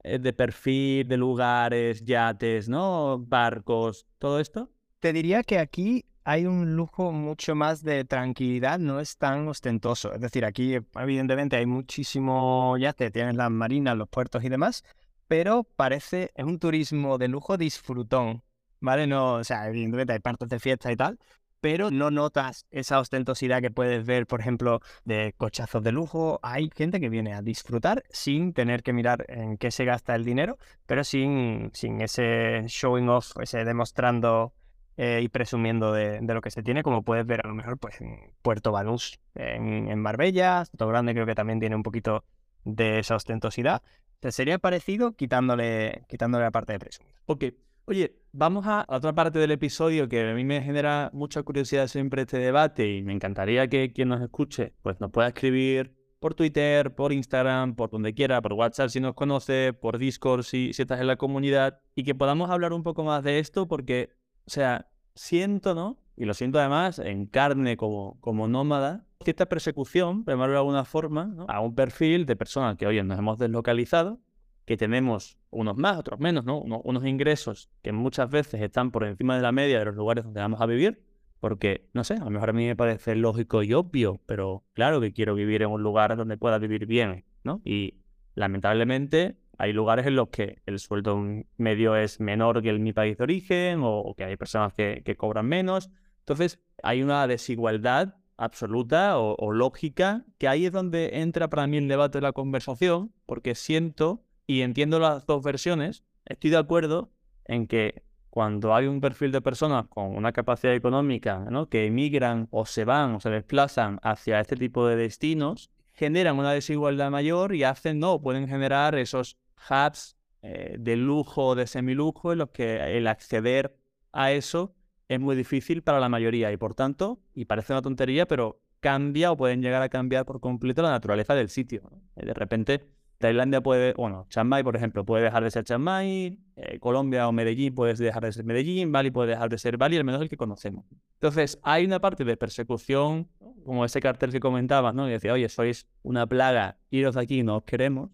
eh, 0.03 0.19
de 0.19 0.33
perfil, 0.33 1.07
de 1.07 1.17
lugares, 1.17 2.03
yates, 2.03 2.67
¿no? 2.67 3.17
Barcos, 3.19 4.05
todo 4.17 4.39
esto. 4.39 4.69
Te 4.99 5.13
diría 5.13 5.43
que 5.43 5.59
aquí 5.59 6.05
hay 6.25 6.45
un 6.45 6.75
lujo 6.75 7.11
mucho 7.13 7.55
más 7.55 7.81
de 7.81 8.03
tranquilidad, 8.03 8.77
no 8.77 8.99
es 8.99 9.17
tan 9.17 9.47
ostentoso. 9.47 10.13
Es 10.13 10.19
decir, 10.19 10.43
aquí 10.43 10.75
evidentemente 10.95 11.55
hay 11.55 11.65
muchísimo 11.65 12.77
yate, 12.77 13.09
tienes 13.09 13.35
las 13.35 13.49
marinas, 13.49 13.97
los 13.97 14.09
puertos 14.09 14.43
y 14.43 14.49
demás, 14.49 14.83
pero 15.29 15.63
parece, 15.75 16.31
es 16.33 16.43
un 16.43 16.57
turismo 16.57 17.19
de 17.19 17.27
lujo 17.27 17.55
disfrutón, 17.55 18.41
¿vale? 18.81 19.05
No, 19.05 19.35
o 19.35 19.43
sea, 19.43 19.67
evidentemente 19.69 20.13
hay 20.13 20.19
partes 20.19 20.49
de 20.49 20.59
fiesta 20.59 20.91
y 20.91 20.95
tal, 20.95 21.19
pero 21.61 21.91
no 21.91 22.09
notas 22.09 22.65
esa 22.71 22.99
ostentosidad 22.99 23.61
que 23.61 23.69
puedes 23.69 24.03
ver, 24.07 24.25
por 24.25 24.41
ejemplo, 24.41 24.81
de 25.05 25.35
cochazos 25.37 25.83
de 25.83 25.91
lujo. 25.91 26.39
Hay 26.41 26.71
gente 26.75 26.99
que 26.99 27.09
viene 27.09 27.35
a 27.35 27.43
disfrutar 27.43 28.03
sin 28.09 28.53
tener 28.53 28.81
que 28.81 28.91
mirar 28.91 29.23
en 29.29 29.57
qué 29.57 29.69
se 29.69 29.85
gasta 29.85 30.15
el 30.15 30.25
dinero, 30.25 30.57
pero 30.87 31.03
sin, 31.03 31.69
sin 31.75 32.01
ese 32.01 32.63
showing 32.65 33.07
off, 33.07 33.33
ese 33.39 33.63
demostrando 33.65 34.53
eh, 34.97 35.21
y 35.21 35.29
presumiendo 35.29 35.93
de, 35.93 36.21
lo 36.21 36.41
que 36.41 36.49
se 36.49 36.63
tiene, 36.63 36.81
como 36.81 37.03
puedes 37.03 37.27
ver 37.27 37.41
a 37.45 37.49
lo 37.49 37.53
mejor 37.53 37.77
pues, 37.77 38.01
en 38.01 38.33
Puerto 38.41 38.71
Banús, 38.71 39.19
en, 39.35 39.89
en 39.89 39.99
Marbella, 39.99 40.63
Grande 40.73 41.13
creo 41.13 41.27
que 41.27 41.35
también 41.35 41.59
tiene 41.59 41.75
un 41.75 41.83
poquito 41.83 42.25
de 42.63 42.97
esa 42.97 43.15
ostentosidad 43.15 43.83
sería 44.29 44.59
parecido 44.59 45.13
quitándole, 45.13 46.03
quitándole 46.07 46.45
la 46.45 46.51
parte 46.51 46.73
de 46.73 46.79
presumir. 46.79 47.13
Ok. 47.25 47.45
Oye, 47.85 48.19
vamos 48.31 48.67
a 48.67 48.85
otra 48.87 49.13
parte 49.13 49.39
del 49.39 49.49
episodio 49.49 50.07
que 50.07 50.29
a 50.29 50.35
mí 50.35 50.43
me 50.43 50.61
genera 50.61 51.09
mucha 51.11 51.41
curiosidad 51.41 51.87
siempre 51.87 52.21
este 52.21 52.37
debate 52.37 52.87
y 52.87 53.01
me 53.01 53.13
encantaría 53.13 53.67
que 53.67 53.91
quien 53.91 54.09
nos 54.09 54.21
escuche 54.21 54.73
pues 54.83 54.99
nos 54.99 55.09
pueda 55.09 55.29
escribir 55.29 55.95
por 56.19 56.35
Twitter, 56.35 56.93
por 56.93 57.11
Instagram, 57.13 57.75
por 57.75 57.89
donde 57.89 58.13
quiera, 58.13 58.43
por 58.43 58.53
WhatsApp 58.53 58.89
si 58.89 58.99
nos 58.99 59.15
conoce, 59.15 59.73
por 59.73 59.97
Discord 59.97 60.43
si 60.43 60.69
estás 60.77 61.01
en 61.01 61.07
la 61.07 61.15
comunidad 61.15 61.81
y 61.95 62.03
que 62.03 62.13
podamos 62.13 62.51
hablar 62.51 62.73
un 62.73 62.83
poco 62.83 63.03
más 63.03 63.23
de 63.23 63.39
esto 63.39 63.67
porque, 63.67 64.11
o 64.45 64.51
sea, 64.51 64.91
siento, 65.15 65.73
¿no? 65.73 65.97
Y 66.19 66.25
lo 66.25 66.33
siento 66.33 66.59
además 66.59 66.99
en 66.99 67.27
carne 67.27 67.77
como, 67.77 68.19
como 68.19 68.49
nómada, 68.49 69.05
cierta 69.23 69.45
persecución, 69.47 70.25
de 70.25 70.33
alguna 70.33 70.83
forma, 70.83 71.33
a 71.47 71.61
un 71.61 71.73
perfil 71.73 72.25
de 72.25 72.35
personas 72.35 72.75
que, 72.75 72.85
hoy 72.85 73.01
nos 73.03 73.17
hemos 73.17 73.39
deslocalizado, 73.39 74.19
que 74.65 74.75
tenemos 74.75 75.37
unos 75.49 75.77
más, 75.77 75.97
otros 75.97 76.19
menos, 76.19 76.43
¿no? 76.43 76.59
unos 76.59 77.05
ingresos 77.05 77.69
que 77.81 77.93
muchas 77.93 78.29
veces 78.29 78.61
están 78.61 78.91
por 78.91 79.05
encima 79.05 79.37
de 79.37 79.41
la 79.41 79.53
media 79.53 79.79
de 79.79 79.85
los 79.85 79.95
lugares 79.95 80.25
donde 80.25 80.41
vamos 80.41 80.59
a 80.59 80.65
vivir, 80.65 81.01
porque, 81.39 81.89
no 81.93 82.03
sé, 82.03 82.15
a 82.15 82.25
lo 82.25 82.31
mejor 82.31 82.49
a 82.49 82.53
mí 82.53 82.65
me 82.65 82.75
parece 82.75 83.15
lógico 83.15 83.63
y 83.63 83.73
obvio, 83.73 84.19
pero 84.25 84.65
claro 84.73 84.99
que 84.99 85.13
quiero 85.13 85.35
vivir 85.35 85.61
en 85.61 85.69
un 85.69 85.81
lugar 85.81 86.17
donde 86.17 86.37
pueda 86.37 86.59
vivir 86.59 86.85
bien, 86.85 87.23
¿no? 87.45 87.61
Y 87.63 87.95
lamentablemente, 88.35 89.37
Hay 89.57 89.73
lugares 89.73 90.07
en 90.07 90.15
los 90.15 90.29
que 90.29 90.61
el 90.65 90.79
sueldo 90.79 91.21
medio 91.57 91.95
es 91.97 92.21
menor 92.21 92.61
que 92.61 92.69
en 92.69 92.81
mi 92.81 92.93
país 92.93 93.17
de 93.17 93.23
origen 93.25 93.81
o, 93.83 94.15
que 94.15 94.23
hay 94.23 94.37
personas 94.37 94.73
que, 94.73 95.15
cobran 95.17 95.47
menos. 95.47 95.89
Entonces, 96.29 96.59
hay 96.83 97.01
una 97.01 97.25
desigualdad 97.25 98.13
absoluta 98.37 99.17
o, 99.17 99.51
lógica, 99.51 100.25
que 100.37 100.47
ahí 100.47 100.67
es 100.67 100.71
donde 100.71 101.21
entra 101.21 101.49
para 101.49 101.65
mí 101.65 101.77
el 101.77 101.87
debate 101.87 102.19
de 102.19 102.21
la 102.21 102.33
conversación, 102.33 103.11
porque 103.25 103.55
siento 103.55 104.21
y 104.45 104.61
entiendo 104.61 104.99
las 104.99 105.25
dos 105.25 105.41
versiones, 105.41 106.03
estoy 106.25 106.51
de 106.51 106.57
acuerdo 106.57 107.09
en 107.45 107.65
que 107.65 108.03
cuando 108.29 108.75
hay 108.75 108.85
un 108.85 109.01
perfil 109.01 109.31
de 109.31 109.41
personas 109.41 109.87
con 109.87 110.15
una 110.15 110.31
capacidad 110.31 110.75
económica 110.75 111.43
que 111.67 111.87
emigran 111.87 112.47
o 112.51 112.67
se 112.67 112.85
van 112.85 113.15
o 113.15 113.19
se 113.19 113.31
desplazan 113.31 113.99
hacia 114.03 114.39
este 114.39 114.55
tipo 114.55 114.85
de 114.85 114.97
destinos, 114.97 115.71
generan 115.93 116.37
una 116.37 116.51
desigualdad 116.51 117.09
mayor 117.09 117.55
y 117.55 117.63
hacen, 117.63 117.97
no, 117.97 118.21
pueden 118.21 118.47
generar 118.47 118.93
esos 118.93 119.35
hubs 119.67 120.15
eh, 120.43 120.75
de 120.77 120.95
lujo 120.95 121.47
o 121.47 121.55
de 121.55 121.65
semilujo 121.65 122.33
en 122.33 122.37
los 122.37 122.49
que 122.51 122.95
el 122.95 123.07
acceder 123.07 123.75
a 124.11 124.31
eso 124.31 124.75
es 125.09 125.19
muy 125.19 125.35
difícil 125.35 125.81
para 125.81 125.99
la 125.99 126.07
mayoría 126.07 126.51
y 126.51 126.57
por 126.57 126.75
tanto, 126.75 127.19
y 127.33 127.45
parece 127.45 127.73
una 127.73 127.81
tontería, 127.81 128.27
pero 128.27 128.61
cambia 128.79 129.31
o 129.31 129.37
pueden 129.37 129.61
llegar 129.61 129.81
a 129.81 129.89
cambiar 129.89 130.25
por 130.25 130.39
completo 130.39 130.81
la 130.83 130.91
naturaleza 130.91 131.33
del 131.35 131.49
sitio. 131.49 131.81
De 132.15 132.33
repente, 132.33 132.85
Tailandia 133.17 133.61
puede, 133.61 133.93
bueno, 133.93 134.27
Chiang 134.29 134.47
Mai, 134.47 134.63
por 134.63 134.75
ejemplo, 134.75 135.03
puede 135.03 135.23
dejar 135.23 135.43
de 135.43 135.51
ser 135.51 135.63
Chiang 135.65 135.81
Mai, 135.81 136.39
eh, 136.55 136.79
Colombia 136.79 137.27
o 137.27 137.31
Medellín 137.31 137.73
puede 137.73 137.95
dejar 137.95 138.23
de 138.23 138.31
ser 138.31 138.45
Medellín, 138.45 138.91
Bali 138.91 139.09
puede 139.09 139.31
dejar 139.31 139.49
de 139.49 139.57
ser 139.57 139.77
Bali, 139.77 139.97
al 139.97 140.03
menos 140.03 140.21
el 140.21 140.29
que 140.29 140.37
conocemos. 140.37 140.85
Entonces, 141.15 141.59
hay 141.63 141.85
una 141.85 141.99
parte 141.99 142.23
de 142.23 142.37
persecución, 142.37 143.27
como 143.65 143.83
ese 143.85 143.99
cartel 143.99 144.31
que 144.31 144.39
comentabas, 144.39 144.93
¿no? 144.93 145.07
Y 145.09 145.11
decía, 145.11 145.33
oye, 145.33 145.49
sois 145.49 145.87
una 146.03 146.27
plaga, 146.27 146.77
iros 146.91 147.17
aquí, 147.17 147.43
no 147.43 147.57
os 147.57 147.63
queremos. 147.63 148.11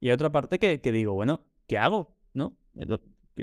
Y 0.00 0.08
hay 0.08 0.14
otra 0.14 0.32
parte 0.32 0.58
que, 0.58 0.80
que 0.80 0.90
digo, 0.90 1.14
bueno, 1.14 1.46
¿qué 1.68 1.78
hago? 1.78 2.16
¿No? 2.34 2.56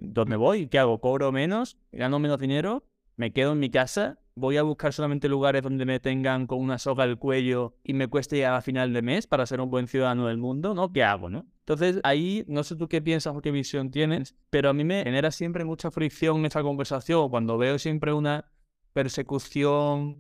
¿Dónde 0.01 0.35
voy? 0.35 0.67
¿Qué 0.67 0.79
hago? 0.79 0.99
¿Cobro 0.99 1.31
menos? 1.31 1.77
¿Gano 1.91 2.19
menos 2.19 2.39
dinero? 2.39 2.83
¿Me 3.15 3.31
quedo 3.33 3.53
en 3.53 3.59
mi 3.59 3.69
casa? 3.69 4.19
¿Voy 4.35 4.57
a 4.57 4.63
buscar 4.63 4.93
solamente 4.93 5.27
lugares 5.27 5.61
donde 5.63 5.85
me 5.85 5.99
tengan 5.99 6.47
con 6.47 6.59
una 6.59 6.77
soga 6.77 7.03
al 7.03 7.17
cuello 7.19 7.75
y 7.83 7.93
me 7.93 8.07
cueste 8.07 8.37
llegar 8.37 8.53
a 8.53 8.61
final 8.61 8.93
de 8.93 9.01
mes 9.01 9.27
para 9.27 9.45
ser 9.45 9.59
un 9.59 9.69
buen 9.69 9.87
ciudadano 9.87 10.27
del 10.27 10.37
mundo? 10.37 10.73
¿No? 10.73 10.93
¿Qué 10.93 11.03
hago? 11.03 11.29
¿No? 11.29 11.45
Entonces, 11.59 11.99
ahí 12.03 12.45
no 12.47 12.63
sé 12.63 12.75
tú 12.77 12.87
qué 12.87 13.01
piensas 13.01 13.35
o 13.35 13.41
qué 13.41 13.51
visión 13.51 13.91
tienes, 13.91 14.35
pero 14.49 14.69
a 14.69 14.73
mí 14.73 14.85
me 14.85 15.03
genera 15.03 15.31
siempre 15.31 15.65
mucha 15.65 15.91
fricción 15.91 16.45
esta 16.45 16.63
conversación 16.63 17.29
cuando 17.29 17.57
veo 17.57 17.77
siempre 17.77 18.13
una 18.13 18.45
persecución 18.93 20.17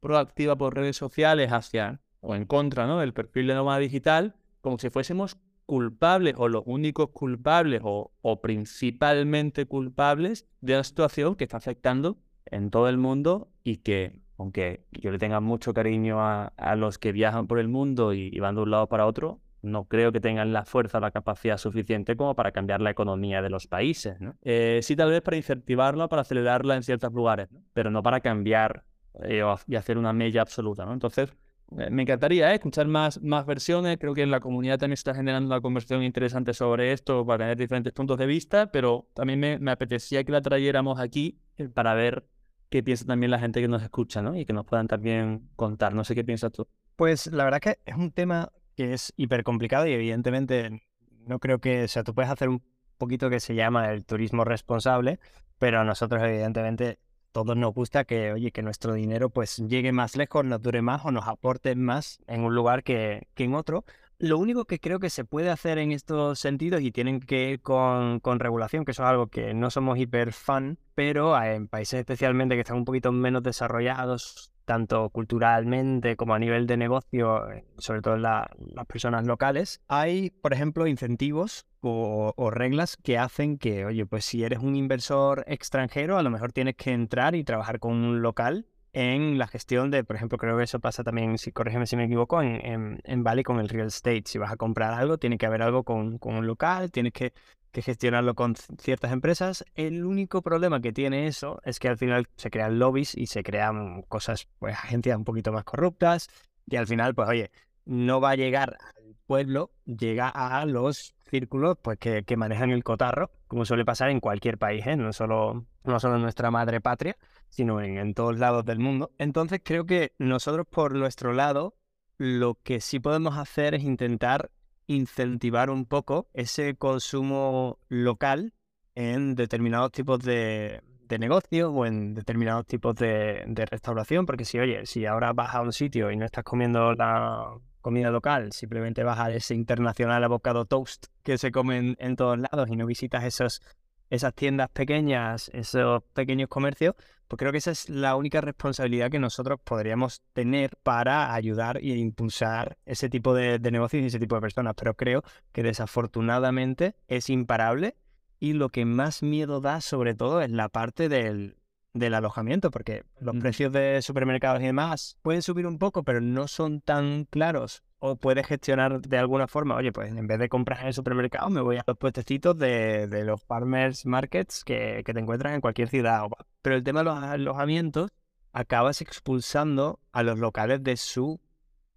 proactiva 0.00 0.56
por 0.56 0.74
redes 0.74 0.96
sociales 0.96 1.52
hacia 1.52 2.00
o 2.20 2.34
en 2.34 2.44
contra 2.44 2.86
¿no? 2.86 2.98
del 2.98 3.12
perfil 3.12 3.46
de 3.46 3.54
nómada 3.54 3.78
digital, 3.78 4.34
como 4.60 4.78
si 4.78 4.90
fuésemos 4.90 5.38
culpables 5.66 6.34
o 6.38 6.48
los 6.48 6.62
únicos 6.66 7.10
culpables 7.10 7.82
o, 7.84 8.40
principalmente 8.40 9.66
culpables 9.66 10.46
de 10.60 10.74
una 10.74 10.84
situación 10.84 11.34
que 11.34 11.44
está 11.44 11.58
afectando 11.58 12.18
en 12.46 12.70
todo 12.70 12.88
el 12.88 12.96
mundo 12.96 13.48
y 13.64 13.78
que, 13.78 14.20
aunque 14.38 14.84
yo 14.92 15.10
le 15.10 15.18
tenga 15.18 15.40
mucho 15.40 15.74
cariño 15.74 16.18
a, 16.20 16.76
los 16.76 16.98
que 16.98 17.12
viajan 17.12 17.46
por 17.48 17.58
el 17.58 17.68
mundo 17.68 18.14
y, 18.14 18.38
van 18.38 18.54
de 18.54 18.62
un 18.62 18.70
lado 18.70 18.88
para 18.88 19.06
otro, 19.06 19.40
no 19.62 19.84
creo 19.84 20.12
que 20.12 20.20
tengan 20.20 20.52
la 20.52 20.64
fuerza 20.64 20.98
o 20.98 21.00
la 21.00 21.10
capacidad 21.10 21.58
suficiente 21.58 22.16
como 22.16 22.36
para 22.36 22.52
cambiar 22.52 22.80
la 22.80 22.90
economía 22.90 23.42
de 23.42 23.50
los 23.50 23.66
países. 23.66 24.16
Eh, 24.42 24.78
sí, 24.82 24.94
tal 24.94 25.10
vez 25.10 25.22
para 25.22 25.36
incentivarla, 25.36 26.08
para 26.08 26.22
acelerarla 26.22 26.76
en 26.76 26.84
ciertos 26.84 27.12
lugares, 27.12 27.48
pero 27.72 27.90
no 27.90 28.02
para 28.02 28.20
cambiar 28.20 28.84
eh, 29.24 29.42
y 29.66 29.74
hacer 29.74 29.98
una 29.98 30.12
mella 30.12 30.42
absoluta. 30.42 30.84
¿no? 30.84 30.92
Entonces, 30.92 31.32
me 31.70 32.02
encantaría 32.02 32.52
¿eh? 32.52 32.54
escuchar 32.54 32.86
más, 32.86 33.20
más 33.22 33.44
versiones. 33.44 33.98
Creo 33.98 34.14
que 34.14 34.22
en 34.22 34.30
la 34.30 34.40
comunidad 34.40 34.78
también 34.78 34.94
está 34.94 35.14
generando 35.14 35.48
una 35.48 35.60
conversación 35.60 36.02
interesante 36.02 36.54
sobre 36.54 36.92
esto 36.92 37.26
para 37.26 37.44
tener 37.44 37.56
diferentes 37.56 37.92
puntos 37.92 38.18
de 38.18 38.26
vista, 38.26 38.70
pero 38.70 39.08
también 39.14 39.40
me, 39.40 39.58
me 39.58 39.72
apetecía 39.72 40.22
que 40.24 40.32
la 40.32 40.40
trayéramos 40.40 41.00
aquí 41.00 41.40
eh, 41.56 41.68
para 41.68 41.94
ver 41.94 42.26
qué 42.68 42.82
piensa 42.82 43.04
también 43.04 43.30
la 43.30 43.38
gente 43.38 43.60
que 43.60 43.68
nos 43.68 43.82
escucha 43.82 44.22
¿no? 44.22 44.36
y 44.36 44.44
que 44.44 44.52
nos 44.52 44.64
puedan 44.64 44.86
también 44.86 45.48
contar. 45.56 45.94
No 45.94 46.04
sé 46.04 46.14
qué 46.14 46.24
piensas 46.24 46.52
tú. 46.52 46.68
Pues 46.94 47.26
la 47.26 47.44
verdad 47.44 47.60
que 47.60 47.78
es 47.84 47.96
un 47.96 48.12
tema 48.12 48.52
que 48.76 48.92
es 48.92 49.12
hiper 49.16 49.42
complicado 49.42 49.86
y 49.86 49.92
evidentemente 49.92 50.82
no 51.26 51.38
creo 51.38 51.60
que, 51.60 51.84
o 51.84 51.88
sea, 51.88 52.04
tú 52.04 52.14
puedes 52.14 52.30
hacer 52.30 52.48
un 52.48 52.62
poquito 52.98 53.28
que 53.28 53.40
se 53.40 53.54
llama 53.54 53.92
el 53.92 54.04
turismo 54.04 54.44
responsable, 54.44 55.18
pero 55.58 55.84
nosotros 55.84 56.22
evidentemente 56.22 56.98
todos 57.36 57.54
nos 57.54 57.74
gusta 57.74 58.04
que, 58.04 58.32
oye, 58.32 58.50
que 58.50 58.62
nuestro 58.62 58.94
dinero 58.94 59.28
pues 59.28 59.58
llegue 59.58 59.92
más 59.92 60.16
lejos, 60.16 60.42
nos 60.42 60.62
dure 60.62 60.80
más 60.80 61.04
o 61.04 61.10
nos 61.10 61.28
aporte 61.28 61.76
más 61.76 62.18
en 62.26 62.40
un 62.40 62.54
lugar 62.54 62.82
que, 62.82 63.28
que 63.34 63.44
en 63.44 63.54
otro. 63.54 63.84
Lo 64.18 64.38
único 64.38 64.64
que 64.64 64.80
creo 64.80 65.00
que 65.00 65.10
se 65.10 65.26
puede 65.26 65.50
hacer 65.50 65.76
en 65.76 65.92
estos 65.92 66.38
sentidos 66.38 66.80
y 66.80 66.92
tienen 66.92 67.20
que 67.20 67.50
ir 67.50 67.60
con, 67.60 68.20
con 68.20 68.40
regulación, 68.40 68.86
que 68.86 68.92
eso 68.92 69.02
es 69.02 69.10
algo 69.10 69.26
que 69.26 69.52
no 69.52 69.68
somos 69.68 69.98
hiper 69.98 70.32
fan, 70.32 70.78
pero 70.94 71.38
en 71.38 71.68
países 71.68 72.00
especialmente 72.00 72.54
que 72.54 72.62
están 72.62 72.78
un 72.78 72.86
poquito 72.86 73.12
menos 73.12 73.42
desarrollados, 73.42 74.50
tanto 74.66 75.08
culturalmente 75.08 76.16
como 76.16 76.34
a 76.34 76.38
nivel 76.38 76.66
de 76.66 76.76
negocio, 76.76 77.50
eh, 77.50 77.64
sobre 77.78 78.02
todo 78.02 78.18
las 78.18 78.48
personas 78.86 79.26
locales, 79.26 79.80
hay, 79.88 80.30
por 80.30 80.52
ejemplo, 80.52 80.86
incentivos 80.86 81.64
o, 81.80 82.50
reglas 82.50 82.96
que 82.96 83.16
hacen 83.16 83.58
que, 83.58 83.84
oye, 83.84 84.06
pues 84.06 84.24
si 84.24 84.42
eres 84.42 84.58
un 84.58 84.74
inversor 84.74 85.44
extranjero, 85.46 86.18
a 86.18 86.22
lo 86.22 86.30
mejor 86.30 86.52
tienes 86.52 86.74
que 86.74 86.92
entrar 86.92 87.36
y 87.36 87.44
trabajar 87.44 87.78
con 87.78 87.92
un 87.92 88.22
local 88.22 88.66
en 88.92 89.38
la 89.38 89.46
gestión 89.46 89.90
de, 89.90 90.02
por 90.02 90.16
ejemplo, 90.16 90.36
creo 90.36 90.56
que 90.56 90.64
eso 90.64 90.80
pasa 90.80 91.04
también, 91.04 91.38
si 91.38 91.52
corrígeme 91.52 91.86
si 91.86 91.96
me 91.96 92.04
equivoco, 92.04 92.42
en, 92.42 92.64
en, 92.66 93.00
en 93.04 93.22
Bali 93.22 93.44
con 93.44 93.60
el 93.60 93.68
real 93.68 93.88
estate. 93.88 94.24
Si 94.24 94.38
vas 94.38 94.50
a 94.50 94.56
comprar 94.56 94.94
algo, 94.94 95.18
tiene 95.18 95.38
que 95.38 95.46
haber 95.46 95.62
algo 95.62 95.84
con, 95.84 96.18
con 96.18 96.34
un 96.34 96.46
local, 96.46 96.90
tienes 96.90 97.12
que 97.12 97.32
que 97.76 97.82
gestionarlo 97.82 98.34
con 98.34 98.54
ciertas 98.56 99.12
empresas. 99.12 99.62
El 99.74 100.06
único 100.06 100.40
problema 100.40 100.80
que 100.80 100.94
tiene 100.94 101.26
eso 101.26 101.60
es 101.62 101.78
que 101.78 101.88
al 101.88 101.98
final 101.98 102.26
se 102.36 102.50
crean 102.50 102.78
lobbies 102.78 103.14
y 103.14 103.26
se 103.26 103.42
crean 103.42 104.00
cosas, 104.08 104.48
pues 104.58 104.74
agencias 104.74 105.18
un 105.18 105.24
poquito 105.24 105.52
más 105.52 105.64
corruptas 105.64 106.28
y 106.66 106.76
al 106.76 106.86
final, 106.86 107.14
pues 107.14 107.28
oye, 107.28 107.50
no 107.84 108.18
va 108.18 108.30
a 108.30 108.34
llegar 108.34 108.78
al 108.80 109.14
pueblo, 109.26 109.72
llega 109.84 110.30
a 110.30 110.64
los 110.64 111.14
círculos 111.26 111.76
pues 111.82 111.98
que, 111.98 112.22
que 112.22 112.38
manejan 112.38 112.70
el 112.70 112.82
cotarro, 112.82 113.30
como 113.46 113.66
suele 113.66 113.84
pasar 113.84 114.08
en 114.08 114.20
cualquier 114.20 114.56
país, 114.56 114.86
¿eh? 114.86 114.96
no, 114.96 115.12
solo, 115.12 115.66
no 115.84 116.00
solo 116.00 116.16
en 116.16 116.22
nuestra 116.22 116.50
madre 116.50 116.80
patria, 116.80 117.18
sino 117.50 117.82
en, 117.82 117.98
en 117.98 118.14
todos 118.14 118.38
lados 118.38 118.64
del 118.64 118.78
mundo. 118.78 119.10
Entonces 119.18 119.60
creo 119.62 119.84
que 119.84 120.14
nosotros 120.16 120.66
por 120.66 120.94
nuestro 120.94 121.34
lado, 121.34 121.76
lo 122.16 122.54
que 122.54 122.80
sí 122.80 123.00
podemos 123.00 123.36
hacer 123.36 123.74
es 123.74 123.82
intentar 123.82 124.50
incentivar 124.86 125.70
un 125.70 125.86
poco 125.86 126.28
ese 126.32 126.76
consumo 126.76 127.78
local 127.88 128.52
en 128.94 129.34
determinados 129.34 129.92
tipos 129.92 130.20
de, 130.20 130.80
de 131.08 131.18
negocio 131.18 131.70
o 131.70 131.86
en 131.86 132.14
determinados 132.14 132.66
tipos 132.66 132.94
de, 132.96 133.44
restauración, 133.70 134.26
porque 134.26 134.44
si, 134.44 134.58
oye, 134.58 134.86
si 134.86 135.06
ahora 135.06 135.32
vas 135.32 135.54
a 135.54 135.62
un 135.62 135.72
sitio 135.72 136.10
y 136.10 136.16
no 136.16 136.24
estás 136.24 136.44
comiendo 136.44 136.94
la 136.94 137.58
comida 137.80 138.10
local, 138.10 138.52
simplemente 138.52 139.04
vas 139.04 139.18
a 139.20 139.30
ese 139.30 139.54
internacional 139.54 140.24
abocado 140.24 140.64
toast 140.64 141.06
que 141.22 141.38
se 141.38 141.52
comen 141.52 141.96
en 142.00 142.16
todos 142.16 142.38
lados 142.38 142.68
y 142.68 142.76
no 142.76 142.86
visitas 142.86 143.24
esos 143.24 143.62
esas 144.10 144.34
tiendas 144.34 144.68
pequeñas, 144.70 145.50
esos 145.52 146.02
pequeños 146.14 146.48
comercios, 146.48 146.94
pues 147.28 147.38
creo 147.38 147.52
que 147.52 147.58
esa 147.58 147.72
es 147.72 147.88
la 147.88 148.14
única 148.16 148.40
responsabilidad 148.40 149.10
que 149.10 149.18
nosotros 149.18 149.58
podríamos 149.62 150.22
tener 150.32 150.76
para 150.82 151.34
ayudar 151.34 151.78
e 151.78 151.96
impulsar 151.96 152.78
ese 152.86 153.08
tipo 153.08 153.34
de, 153.34 153.58
negocios 153.58 154.02
y 154.02 154.06
ese 154.06 154.20
tipo 154.20 154.36
de 154.36 154.40
personas. 154.40 154.74
Pero 154.76 154.94
creo 154.94 155.22
que 155.52 155.62
desafortunadamente 155.62 156.94
es 157.08 157.28
imparable 157.30 157.96
y 158.38 158.52
lo 158.52 158.68
que 158.68 158.84
más 158.84 159.22
miedo 159.22 159.60
da 159.60 159.80
sobre 159.80 160.14
todo 160.14 160.40
es 160.40 160.50
la 160.50 160.68
parte 160.68 161.08
del, 161.08 161.56
del 161.94 162.14
alojamiento, 162.14 162.70
porque 162.70 163.02
los 163.18 163.36
precios 163.36 163.72
de 163.72 164.02
supermercados 164.02 164.60
y 164.60 164.66
demás 164.66 165.18
pueden 165.22 165.42
subir 165.42 165.66
un 165.66 165.78
poco, 165.78 166.04
pero 166.04 166.20
no 166.20 166.46
son 166.46 166.80
tan 166.80 167.24
claros 167.24 167.82
o 167.98 168.16
puedes 168.16 168.46
gestionar 168.46 169.00
de 169.00 169.18
alguna 169.18 169.46
forma, 169.46 169.74
oye, 169.76 169.92
pues 169.92 170.10
en 170.10 170.26
vez 170.26 170.38
de 170.38 170.48
comprar 170.48 170.80
en 170.80 170.88
el 170.88 170.94
supermercado, 170.94 171.50
me 171.50 171.60
voy 171.60 171.76
a 171.76 171.84
los 171.86 171.96
puestecitos 171.96 172.58
de, 172.58 173.06
de 173.06 173.24
los 173.24 173.42
farmers 173.42 174.06
markets 174.06 174.64
que, 174.64 175.02
que, 175.04 175.14
te 175.14 175.20
encuentras 175.20 175.54
en 175.54 175.60
cualquier 175.60 175.88
ciudad. 175.88 176.22
Pero 176.62 176.76
el 176.76 176.84
tema 176.84 177.00
de 177.00 177.04
los 177.04 177.18
alojamientos, 177.22 178.10
acabas 178.52 179.02
expulsando 179.02 180.00
a 180.12 180.22
los 180.22 180.38
locales 180.38 180.82
de 180.82 180.96
su 180.96 181.40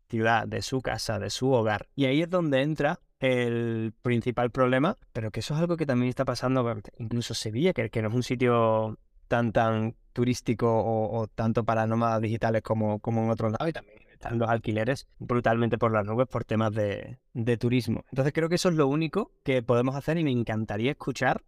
ciudad, 0.10 0.46
de 0.48 0.62
su 0.62 0.82
casa, 0.82 1.18
de 1.18 1.30
su 1.30 1.52
hogar. 1.52 1.88
Y 1.96 2.06
ahí 2.06 2.22
es 2.22 2.30
donde 2.30 2.62
entra 2.62 3.00
el 3.20 3.94
principal 4.02 4.52
problema, 4.52 4.98
pero 5.14 5.32
que 5.32 5.40
eso 5.40 5.54
es 5.54 5.60
algo 5.62 5.78
que 5.78 5.86
también 5.86 6.10
está 6.10 6.26
pasando, 6.26 6.82
incluso 6.98 7.34
Sevilla, 7.34 7.74
que, 7.74 7.90
que 7.90 8.02
no 8.02 8.10
es 8.10 8.16
un 8.16 8.24
sitio 8.24 8.98
tan 9.28 9.52
tan 9.52 9.96
turístico 10.12 10.68
o, 10.70 11.28
tanto 11.28 11.64
para 11.64 11.88
nómadas 11.88 12.22
digitales 12.22 12.62
como, 12.62 13.00
como 13.00 13.24
en 13.24 13.30
otros 13.30 13.52
lados 13.52 13.70
y 13.70 13.74
también 13.74 14.09
están 14.20 14.38
los 14.38 14.50
alquileres 14.50 15.08
brutalmente 15.18 15.78
por 15.78 15.94
las 15.94 16.06
nubes 16.06 16.28
por 16.28 16.44
temas 16.44 16.74
de, 16.74 17.18
turismo. 17.58 18.04
Entonces 18.12 18.34
creo 18.34 18.50
que 18.50 18.56
eso 18.56 18.70
es 18.70 18.76
lo 18.76 18.88
único 18.88 19.32
que 19.44 19.64
podemos 19.64 19.96
hacer 19.96 20.18
y 20.18 20.24
me 20.26 20.32
encantaría 20.32 20.92
escuchar, 20.92 21.42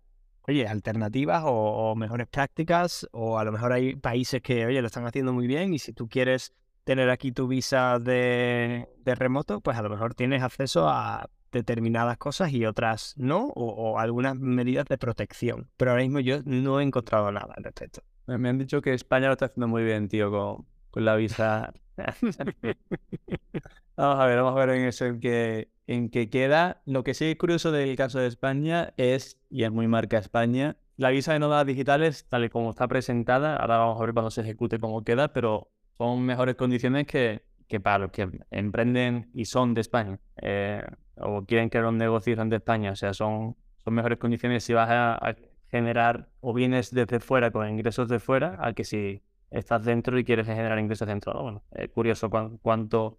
oye, 0.47 0.67
alternativas 0.67 1.43
o, 1.45 1.93
mejores 1.95 2.27
prácticas 2.27 3.07
o 3.11 3.37
a 3.37 3.43
lo 3.43 3.51
mejor 3.51 3.73
hay 3.73 3.95
países 3.95 4.41
que, 4.41 4.65
oye, 4.65 4.81
lo 4.81 4.87
están 4.87 5.05
haciendo 5.05 5.33
muy 5.33 5.47
bien 5.47 5.73
y 5.73 5.79
si 5.79 5.91
tú 5.91 6.07
quieres 6.07 6.53
tener 6.85 7.09
aquí 7.09 7.33
tu 7.33 7.47
visa 7.47 7.99
de, 7.99 8.87
remoto, 9.05 9.59
pues 9.59 9.77
a 9.77 9.81
lo 9.81 9.89
mejor 9.89 10.15
tienes 10.15 10.41
acceso 10.41 10.87
a 10.87 11.29
determinadas 11.51 12.17
cosas 12.17 12.53
y 12.53 12.65
otras 12.65 13.13
no, 13.17 13.47
o, 13.53 13.99
algunas 13.99 14.35
medidas 14.35 14.85
de 14.85 14.97
protección. 14.97 15.69
Pero 15.75 15.91
ahora 15.91 16.03
mismo 16.03 16.21
yo 16.21 16.39
no 16.45 16.79
he 16.79 16.83
encontrado 16.83 17.31
nada 17.33 17.53
al 17.55 17.65
respecto. 17.65 18.01
Me 18.27 18.47
han 18.47 18.57
dicho 18.57 18.81
que 18.81 18.93
España 18.93 19.27
lo 19.27 19.33
está 19.33 19.47
haciendo 19.47 19.67
muy 19.67 19.83
bien, 19.83 20.07
tío, 20.07 20.31
con, 20.31 20.65
con 20.89 21.03
la 21.03 21.15
visa. 21.15 21.73
vamos 23.95 24.19
a 24.19 24.25
ver, 24.25 24.37
vamos 24.37 24.53
a 24.53 24.65
ver 24.65 24.77
en 24.77 24.87
eso 24.87 25.05
en 25.05 25.19
que, 25.19 25.69
en 25.87 26.09
que 26.09 26.29
queda. 26.29 26.81
Lo 26.85 27.03
que 27.03 27.13
sí 27.13 27.25
es 27.25 27.37
curioso 27.37 27.71
del 27.71 27.95
caso 27.95 28.19
de 28.19 28.27
España 28.27 28.93
es, 28.97 29.39
y 29.49 29.63
es 29.63 29.71
muy 29.71 29.87
marca 29.87 30.17
España, 30.17 30.77
la 30.97 31.09
visa 31.09 31.33
de 31.33 31.39
nómadas 31.39 31.65
digitales, 31.65 32.27
tal 32.29 32.45
y 32.45 32.49
como 32.49 32.69
está 32.71 32.87
presentada, 32.87 33.55
ahora 33.55 33.77
vamos 33.77 33.99
a 33.99 34.05
ver 34.05 34.13
cuando 34.13 34.31
se 34.31 34.41
ejecute 34.41 34.79
cómo 34.79 35.03
queda, 35.03 35.33
pero 35.33 35.71
son 35.97 36.21
mejores 36.23 36.55
condiciones 36.55 37.07
que, 37.07 37.43
que 37.71 37.79
para 37.79 37.99
los 37.99 38.11
que 38.11 38.29
emprenden 38.51 39.31
y 39.33 39.45
son 39.45 39.73
de 39.73 39.81
España 39.81 40.19
eh, 40.41 40.83
o 41.15 41.45
quieren 41.45 41.69
crear 41.69 41.85
un 41.85 41.97
negocio 41.97 42.35
de 42.35 42.55
España. 42.57 42.91
O 42.91 42.95
sea, 42.97 43.13
son, 43.13 43.55
son 43.83 43.93
mejores 43.93 44.17
condiciones 44.17 44.63
si 44.65 44.73
vas 44.73 44.89
a, 44.91 45.35
generar 45.69 46.27
o 46.41 46.53
vienes 46.53 46.93
desde 46.93 47.21
fuera 47.21 47.49
con 47.51 47.69
ingresos 47.69 48.09
de 48.09 48.19
fuera 48.19 48.57
a 48.59 48.73
que 48.73 48.83
si 48.83 49.23
estás 49.51 49.83
dentro 49.85 50.17
y 50.17 50.23
quieres 50.23 50.47
generar 50.47 50.79
ingresos 50.79 51.07
dentro. 51.07 51.33
Bueno, 51.41 51.63
es 51.71 51.89
curioso 51.89 52.29
cuánto, 52.61 53.17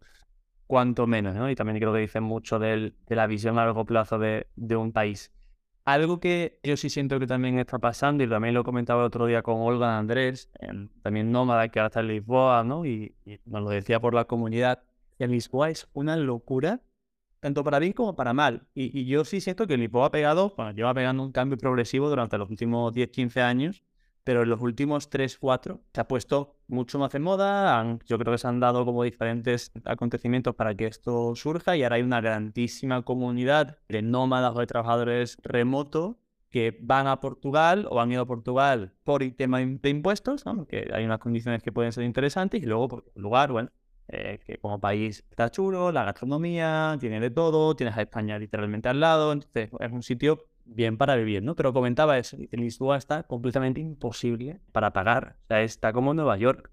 cuánto 0.66 1.06
menos, 1.06 1.34
¿no? 1.34 1.50
Y 1.50 1.54
también 1.54 1.78
creo 1.78 1.92
que 1.92 2.00
dicen 2.00 2.24
mucho 2.24 2.58
de 2.58 2.94
la 3.08 3.26
visión 3.26 3.58
a 3.58 3.64
largo 3.66 3.84
plazo 3.84 4.18
de, 4.18 4.48
de 4.56 4.76
un 4.76 4.92
país. 4.92 5.30
Algo 5.84 6.20
que 6.20 6.60
yo 6.62 6.76
sí 6.76 6.90
siento 6.90 7.18
que 7.18 7.26
también 7.26 7.58
está 7.58 7.78
pasando, 7.78 8.22
y 8.22 8.28
también 8.28 8.54
lo 8.54 8.62
comentaba 8.62 9.00
el 9.02 9.06
otro 9.06 9.26
día 9.26 9.42
con 9.42 9.60
Olga 9.60 9.98
Andrés, 9.98 10.48
también 11.02 11.32
nómada 11.32 11.68
que 11.68 11.80
ahora 11.80 11.88
está 11.88 12.00
en 12.00 12.08
Lisboa, 12.08 12.62
¿no? 12.62 12.86
Y, 12.86 13.16
nos 13.46 13.62
lo 13.62 13.70
decía 13.70 13.98
por 14.00 14.14
la 14.14 14.24
comunidad, 14.26 14.84
que 15.18 15.26
Lisboa 15.26 15.70
es 15.70 15.88
una 15.92 16.16
locura, 16.16 16.80
tanto 17.40 17.64
para 17.64 17.80
bien 17.80 17.92
como 17.94 18.14
para 18.14 18.32
mal. 18.32 18.68
Y, 18.74 19.06
yo 19.06 19.24
sí 19.24 19.40
siento 19.40 19.66
que 19.66 19.76
Lisboa 19.76 20.06
ha 20.06 20.10
pegado, 20.12 20.54
bueno, 20.56 20.70
lleva 20.70 20.94
pegando 20.94 21.24
un 21.24 21.32
cambio 21.32 21.58
progresivo 21.58 22.08
durante 22.08 22.38
los 22.38 22.48
últimos 22.48 22.92
10-15 22.94 23.40
años, 23.42 23.82
pero 24.24 24.42
en 24.42 24.50
los 24.50 24.60
últimos 24.60 25.10
3, 25.10 25.38
4 25.38 25.80
se 25.92 26.00
ha 26.00 26.08
puesto 26.08 26.56
mucho 26.68 26.98
más 26.98 27.14
en 27.14 27.22
moda. 27.22 27.98
yo 28.06 28.18
creo 28.18 28.32
que 28.32 28.38
se 28.38 28.48
han 28.48 28.60
dado 28.60 28.84
como 28.84 29.02
diferentes 29.04 29.72
acontecimientos 29.84 30.54
para 30.54 30.74
que 30.74 30.86
esto 30.86 31.34
surja 31.34 31.76
y 31.76 31.82
ahora 31.82 31.96
hay 31.96 32.02
una 32.02 32.20
grandísima 32.20 33.02
comunidad 33.02 33.78
de 33.88 34.02
nómadas 34.02 34.54
o 34.54 34.60
de 34.60 34.66
trabajadores 34.66 35.38
remotos 35.42 36.16
que 36.50 36.78
van 36.82 37.06
a 37.06 37.20
Portugal 37.20 37.86
o 37.90 38.00
han 38.00 38.12
ido 38.12 38.22
a 38.22 38.26
Portugal 38.26 38.92
por 39.04 39.22
el 39.22 39.34
tema 39.34 39.58
de 39.58 39.90
impuestos, 39.90 40.44
¿no? 40.46 40.66
que 40.66 40.90
hay 40.92 41.04
unas 41.04 41.18
condiciones 41.18 41.62
que 41.62 41.72
pueden 41.72 41.92
ser 41.92 42.04
interesantes 42.04 42.62
y 42.62 42.66
luego 42.66 42.88
por 42.88 43.04
lugar, 43.14 43.52
bueno, 43.52 43.70
eh, 44.08 44.40
que 44.44 44.58
como 44.58 44.78
país 44.78 45.24
está 45.30 45.50
chulo, 45.50 45.90
la 45.90 46.04
gastronomía, 46.04 46.96
tiene 47.00 47.20
de 47.20 47.30
todo, 47.30 47.74
tienes 47.74 47.96
a 47.96 48.02
España 48.02 48.38
literalmente 48.38 48.88
al 48.88 49.00
lado, 49.00 49.32
entonces 49.32 49.70
es 49.80 49.92
un 49.92 50.02
sitio 50.02 50.44
bien 50.64 50.96
para 50.96 51.16
vivir, 51.16 51.42
¿no? 51.42 51.54
Pero 51.56 51.72
comentaba 51.72 52.18
eso, 52.18 52.36
Lisboa 52.50 52.96
está 52.96 53.24
completamente 53.24 53.80
imposible 53.80 54.60
para 54.72 54.92
pagar, 54.92 55.36
o 55.44 55.46
sea, 55.48 55.62
está 55.62 55.92
como 55.92 56.14
Nueva 56.14 56.36
York, 56.36 56.70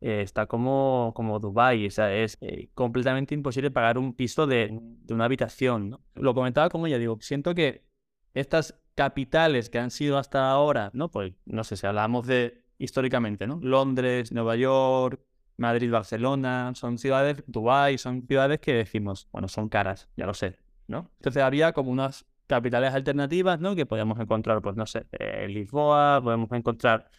eh, 0.00 0.20
está 0.22 0.46
como, 0.46 1.12
como 1.14 1.38
Dubái, 1.40 1.86
o 1.86 1.90
sea, 1.90 2.14
es 2.14 2.36
eh, 2.40 2.68
completamente 2.74 3.34
imposible 3.34 3.70
pagar 3.70 3.96
un 3.98 4.14
piso 4.14 4.46
de, 4.46 4.78
una 5.08 5.24
habitación, 5.24 5.90
¿no? 5.90 6.00
Lo 6.14 6.34
comentaba 6.34 6.68
como 6.68 6.86
ya 6.86 6.98
digo, 6.98 7.16
siento 7.20 7.54
que 7.54 7.84
estas 8.34 8.78
capitales 8.94 9.70
que 9.70 9.78
han 9.78 9.90
sido 9.90 10.18
hasta 10.18 10.50
ahora, 10.50 10.90
¿no? 10.92 11.10
Pues 11.10 11.32
no 11.46 11.64
sé 11.64 11.76
si 11.76 11.86
hablamos 11.86 12.26
de 12.26 12.64
históricamente, 12.78 13.46
¿no? 13.46 13.58
Londres, 13.62 14.32
Nueva 14.32 14.56
York, 14.56 15.20
Madrid, 15.56 15.90
Barcelona, 15.90 16.72
son 16.74 16.98
ciudades, 16.98 17.42
Dubái, 17.46 17.98
son 17.98 18.26
ciudades 18.26 18.60
que 18.60 18.74
decimos, 18.74 19.28
bueno, 19.32 19.48
son 19.48 19.68
caras, 19.68 20.08
ya 20.16 20.26
lo 20.26 20.34
sé, 20.34 20.58
¿no? 20.88 21.10
Entonces 21.16 21.42
había 21.42 21.72
como 21.72 21.90
unas 21.90 22.26
capitales 22.46 22.94
alternativas, 22.94 23.60
¿no? 23.60 23.74
Que 23.74 23.86
podíamos 23.86 24.18
encontrar, 24.20 24.60
pues 24.62 24.76
no 24.76 24.86
sé, 24.86 25.06
en 25.12 25.52
Lisboa, 25.54 26.20
podemos 26.22 26.50
encontrar 26.52 27.10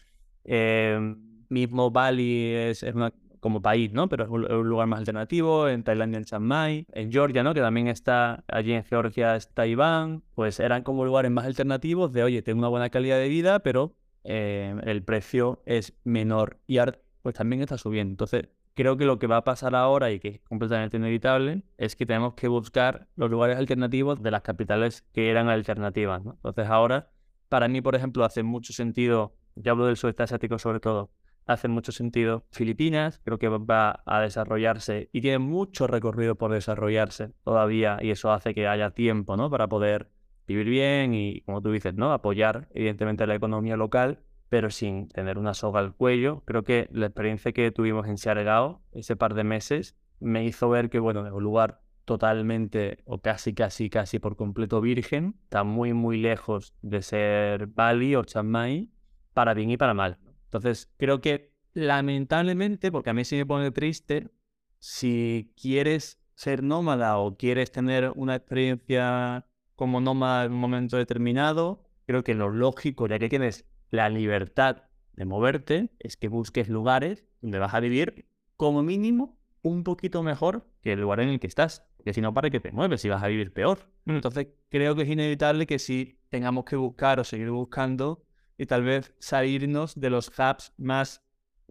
eh, 0.44 1.14
mismo 1.48 1.90
Bali 1.90 2.52
es, 2.52 2.82
una, 2.82 3.12
como 3.40 3.62
país, 3.62 3.92
¿no? 3.92 4.08
Pero 4.08 4.24
es 4.24 4.30
un, 4.30 4.68
lugar 4.68 4.86
más 4.86 5.00
alternativo, 5.00 5.68
en 5.68 5.84
Tailandia, 5.84 6.18
en 6.18 6.24
Chiang 6.24 6.42
Mai, 6.42 6.86
en 6.92 7.12
Georgia, 7.12 7.42
¿no? 7.42 7.54
Que 7.54 7.60
también 7.60 7.88
está, 7.88 8.44
allí 8.48 8.72
en 8.72 8.84
Georgia 8.84 9.36
está 9.36 9.66
Iván, 9.66 10.22
pues 10.34 10.60
eran 10.60 10.82
como 10.82 11.04
lugares 11.04 11.30
más 11.30 11.46
alternativos 11.46 12.12
de, 12.12 12.22
oye, 12.22 12.42
tengo 12.42 12.58
una 12.58 12.68
buena 12.68 12.90
calidad 12.90 13.18
de 13.18 13.28
vida, 13.28 13.60
pero 13.60 13.94
eh, 14.24 14.74
el 14.84 15.02
precio 15.04 15.62
es 15.66 15.94
menor 16.04 16.58
y 16.66 16.78
pues 17.22 17.34
también 17.34 17.62
está 17.62 17.78
subiendo. 17.78 18.12
Entonces, 18.12 18.48
creo 18.76 18.98
que 18.98 19.06
lo 19.06 19.18
que 19.18 19.26
va 19.26 19.38
a 19.38 19.44
pasar 19.44 19.74
ahora 19.74 20.12
y 20.12 20.20
que 20.20 20.28
es 20.28 20.40
completamente 20.42 20.98
inevitable 20.98 21.62
es 21.78 21.96
que 21.96 22.04
tenemos 22.04 22.34
que 22.34 22.46
buscar 22.46 23.08
los 23.16 23.30
lugares 23.30 23.56
alternativos 23.56 24.22
de 24.22 24.30
las 24.30 24.42
capitales 24.42 25.02
que 25.12 25.30
eran 25.30 25.48
alternativas. 25.48 26.22
Entonces 26.24 26.66
ahora, 26.68 27.10
para 27.48 27.68
mí, 27.68 27.80
por 27.80 27.94
ejemplo, 27.96 28.24
hace 28.24 28.42
mucho 28.42 28.74
sentido, 28.74 29.34
ya 29.54 29.72
hablo 29.72 29.86
del 29.86 29.96
sudeste 29.96 30.24
asiático 30.24 30.58
sobre 30.58 30.80
todo, 30.80 31.10
hace 31.46 31.68
mucho 31.68 31.90
sentido 31.90 32.44
Filipinas, 32.50 33.20
creo 33.24 33.38
que 33.38 33.48
va 33.48 34.02
a 34.04 34.20
desarrollarse 34.20 35.08
y 35.10 35.22
tiene 35.22 35.38
mucho 35.38 35.86
recorrido 35.86 36.34
por 36.34 36.52
desarrollarse 36.52 37.32
todavía 37.44 37.98
y 38.02 38.10
eso 38.10 38.30
hace 38.30 38.52
que 38.54 38.68
haya 38.68 38.90
tiempo 38.90 39.38
¿no? 39.38 39.48
para 39.48 39.68
poder 39.68 40.10
vivir 40.46 40.68
bien 40.68 41.14
y, 41.14 41.40
como 41.42 41.62
tú 41.62 41.72
dices, 41.72 41.94
¿no? 41.94 42.12
apoyar 42.12 42.68
evidentemente 42.74 43.26
la 43.26 43.36
economía 43.36 43.76
local 43.76 44.20
pero 44.48 44.70
sin 44.70 45.08
tener 45.08 45.38
una 45.38 45.54
soga 45.54 45.80
al 45.80 45.94
cuello. 45.94 46.42
Creo 46.44 46.62
que 46.62 46.88
la 46.92 47.06
experiencia 47.06 47.52
que 47.52 47.70
tuvimos 47.70 48.06
en 48.06 48.18
Siargao 48.18 48.82
ese 48.92 49.16
par 49.16 49.34
de 49.34 49.44
meses 49.44 49.96
me 50.20 50.44
hizo 50.44 50.68
ver 50.68 50.88
que, 50.90 50.98
bueno, 50.98 51.26
es 51.26 51.32
un 51.32 51.42
lugar 51.42 51.80
totalmente 52.04 52.98
o 53.04 53.20
casi, 53.20 53.52
casi, 53.52 53.90
casi 53.90 54.18
por 54.18 54.36
completo 54.36 54.80
virgen, 54.80 55.34
está 55.42 55.64
muy, 55.64 55.92
muy 55.92 56.18
lejos 56.18 56.74
de 56.80 57.02
ser 57.02 57.66
Bali 57.66 58.14
o 58.14 58.24
Chiang 58.24 58.88
para 59.34 59.54
bien 59.54 59.70
y 59.70 59.76
para 59.76 59.92
mal. 59.92 60.18
Entonces, 60.44 60.90
creo 60.96 61.20
que 61.20 61.52
lamentablemente, 61.74 62.90
porque 62.90 63.10
a 63.10 63.12
mí 63.12 63.24
sí 63.24 63.36
me 63.36 63.44
pone 63.44 63.70
triste, 63.72 64.30
si 64.78 65.52
quieres 65.60 66.22
ser 66.34 66.62
nómada 66.62 67.18
o 67.18 67.36
quieres 67.36 67.72
tener 67.72 68.12
una 68.14 68.36
experiencia 68.36 69.46
como 69.74 70.00
nómada 70.00 70.44
en 70.44 70.52
un 70.52 70.60
momento 70.60 70.96
determinado, 70.96 71.82
creo 72.06 72.22
que 72.22 72.34
lo 72.34 72.48
lógico, 72.48 73.08
ya 73.08 73.18
que 73.18 73.28
tienes 73.28 73.66
la 73.90 74.08
libertad 74.08 74.84
de 75.14 75.24
moverte 75.24 75.90
es 75.98 76.16
que 76.16 76.28
busques 76.28 76.68
lugares 76.68 77.24
donde 77.40 77.58
vas 77.58 77.74
a 77.74 77.80
vivir 77.80 78.28
como 78.56 78.82
mínimo 78.82 79.38
un 79.62 79.82
poquito 79.82 80.22
mejor 80.22 80.66
que 80.82 80.92
el 80.92 81.00
lugar 81.00 81.20
en 81.20 81.28
el 81.28 81.40
que 81.40 81.46
estás. 81.46 81.84
Porque 81.96 82.12
si 82.12 82.20
no, 82.20 82.32
¿para 82.32 82.50
qué 82.50 82.60
te 82.60 82.72
mueves? 82.72 83.00
Si 83.00 83.08
vas 83.08 83.22
a 83.22 83.26
vivir 83.26 83.52
peor. 83.52 83.90
Mm. 84.04 84.16
Entonces, 84.16 84.48
creo 84.68 84.94
que 84.94 85.02
es 85.02 85.08
inevitable 85.08 85.66
que 85.66 85.78
si 85.78 86.20
tengamos 86.28 86.64
que 86.64 86.76
buscar 86.76 87.18
o 87.20 87.24
seguir 87.24 87.50
buscando 87.50 88.22
y 88.58 88.66
tal 88.66 88.84
vez 88.84 89.14
salirnos 89.18 89.98
de 89.98 90.10
los 90.10 90.28
hubs 90.28 90.72
más 90.76 91.22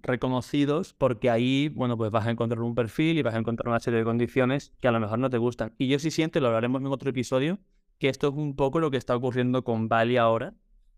reconocidos, 0.03 0.93
porque 0.93 1.29
ahí, 1.29 1.69
bueno, 1.69 1.97
pues 1.97 2.11
vas 2.11 2.27
a 2.27 2.31
encontrar 2.31 2.61
un 2.61 2.75
perfil 2.75 3.17
y 3.17 3.21
vas 3.23 3.33
a 3.33 3.39
encontrar 3.39 3.69
una 3.69 3.79
serie 3.79 3.99
de 3.99 4.05
condiciones 4.05 4.73
que 4.79 4.87
a 4.87 4.91
lo 4.91 4.99
mejor 4.99 5.19
no 5.19 5.29
te 5.29 5.37
gustan. 5.37 5.73
Y 5.77 5.87
yo 5.87 5.97
sí 5.99 6.11
siento, 6.11 6.39
lo 6.39 6.47
hablaremos 6.47 6.81
en 6.81 6.87
otro 6.87 7.09
episodio, 7.09 7.59
que 7.97 8.09
esto 8.09 8.27
es 8.27 8.33
un 8.35 8.55
poco 8.55 8.79
lo 8.79 8.91
que 8.91 8.97
está 8.97 9.15
ocurriendo 9.15 9.63
con 9.63 9.87
Bali 9.87 10.17
ahora, 10.17 10.53